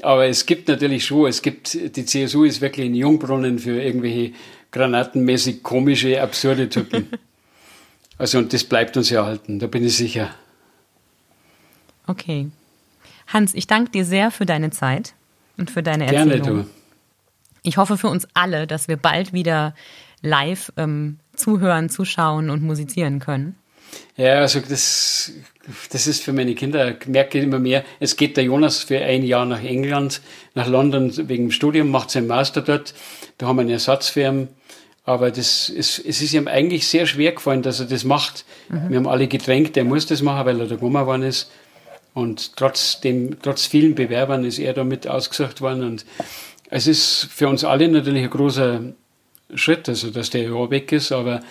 [0.02, 4.34] Aber es gibt natürlich schon, es gibt, die CSU ist wirklich ein Jungbrunnen für irgendwelche
[4.72, 7.07] granatenmäßig komische, absurde Typen.
[8.18, 10.32] also, und das bleibt uns ja erhalten, da bin ich sicher.
[12.07, 12.48] Okay.
[13.27, 15.14] Hans, ich danke dir sehr für deine Zeit
[15.57, 16.41] und für deine Erzählung.
[16.41, 16.69] Gerne, du.
[17.64, 19.73] Ich hoffe für uns alle, dass wir bald wieder
[20.22, 23.56] live ähm, zuhören, zuschauen und musizieren können.
[24.18, 25.31] Ja, also das,
[25.91, 29.23] das ist für meine Kinder, ich merke immer mehr, es geht der Jonas für ein
[29.23, 30.22] Jahr nach England,
[30.53, 32.93] nach London wegen dem Studium, macht seinen Master dort,
[33.38, 34.49] da haben wir einen Ersatz für ihn,
[35.06, 38.43] aber das ist, es ist ihm eigentlich sehr schwer gefallen, dass er das macht.
[38.69, 38.89] Mhm.
[38.89, 41.52] Wir haben alle gedrängt, er muss das machen, weil er der Gummer geworden ist.
[42.15, 45.83] Und trotzdem, trotz vielen Bewerbern ist er damit ausgesucht worden.
[45.83, 46.05] Und
[46.69, 48.81] es ist für uns alle natürlich ein großer
[49.53, 51.41] Schritt, also dass der Jahr weg ist, aber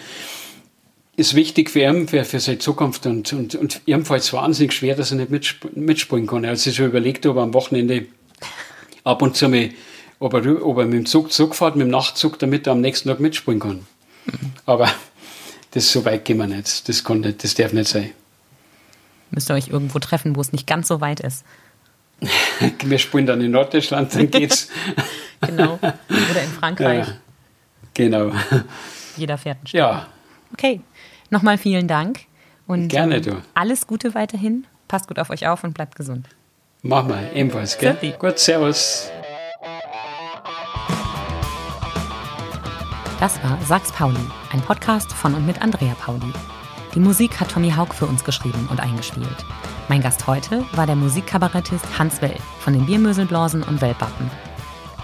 [1.16, 3.04] ist wichtig für ihn, für, für seine Zukunft.
[3.04, 6.44] Und, und, und ihm fällt es wahnsinnig schwer, dass er nicht mitsp mitspielen kann.
[6.44, 8.06] Er hat sich schon überlegt, ob er am Wochenende
[9.04, 9.70] ab und zu mal,
[10.18, 13.10] ob er, ob er mit dem Zug zurückfährt, mit dem Nachtzug, damit er am nächsten
[13.10, 13.86] Tag mitspielen kann.
[14.24, 14.52] Mhm.
[14.64, 14.90] Aber
[15.72, 16.88] das so weit gehen wir nicht.
[16.88, 17.44] Das, kann nicht.
[17.44, 18.12] das darf nicht sein.
[19.30, 21.44] Müsst ihr euch irgendwo treffen, wo es nicht ganz so weit ist.
[22.84, 24.68] wir spielen dann in Norddeutschland, dann geht's.
[25.40, 25.78] genau.
[25.82, 27.08] Oder in Frankreich.
[27.08, 27.14] Ja,
[27.92, 28.32] genau.
[29.16, 29.78] Jeder fährt ein Stück.
[29.78, 30.06] Ja.
[30.52, 30.80] Okay.
[31.30, 32.20] Nochmal vielen Dank.
[32.66, 33.42] Und Gerne, ähm, du.
[33.54, 34.66] Alles Gute weiterhin.
[34.88, 36.28] Passt gut auf euch auf und bleibt gesund.
[36.82, 37.92] Mach mal, ebenfalls, gell?
[37.92, 38.14] Serti.
[38.18, 39.10] Gut, servus.
[43.20, 44.20] Das war Sachs Pauli,
[44.52, 46.32] ein Podcast von und mit Andrea Pauli.
[46.94, 49.44] Die Musik hat Tommy Haug für uns geschrieben und eingespielt.
[49.88, 54.30] Mein Gast heute war der Musikkabarettist Hans Well von den Biermöselblasen und Wellbappen.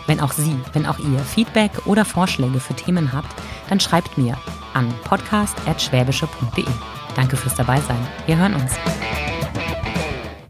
[0.06, 3.34] Wenn auch Sie, wenn auch ihr Feedback oder Vorschläge für Themen habt,
[3.68, 4.36] dann schreibt mir
[4.72, 6.64] an podcast.schwäbische.de.
[7.16, 8.06] Danke fürs Dabeisein.
[8.26, 8.72] Wir hören uns.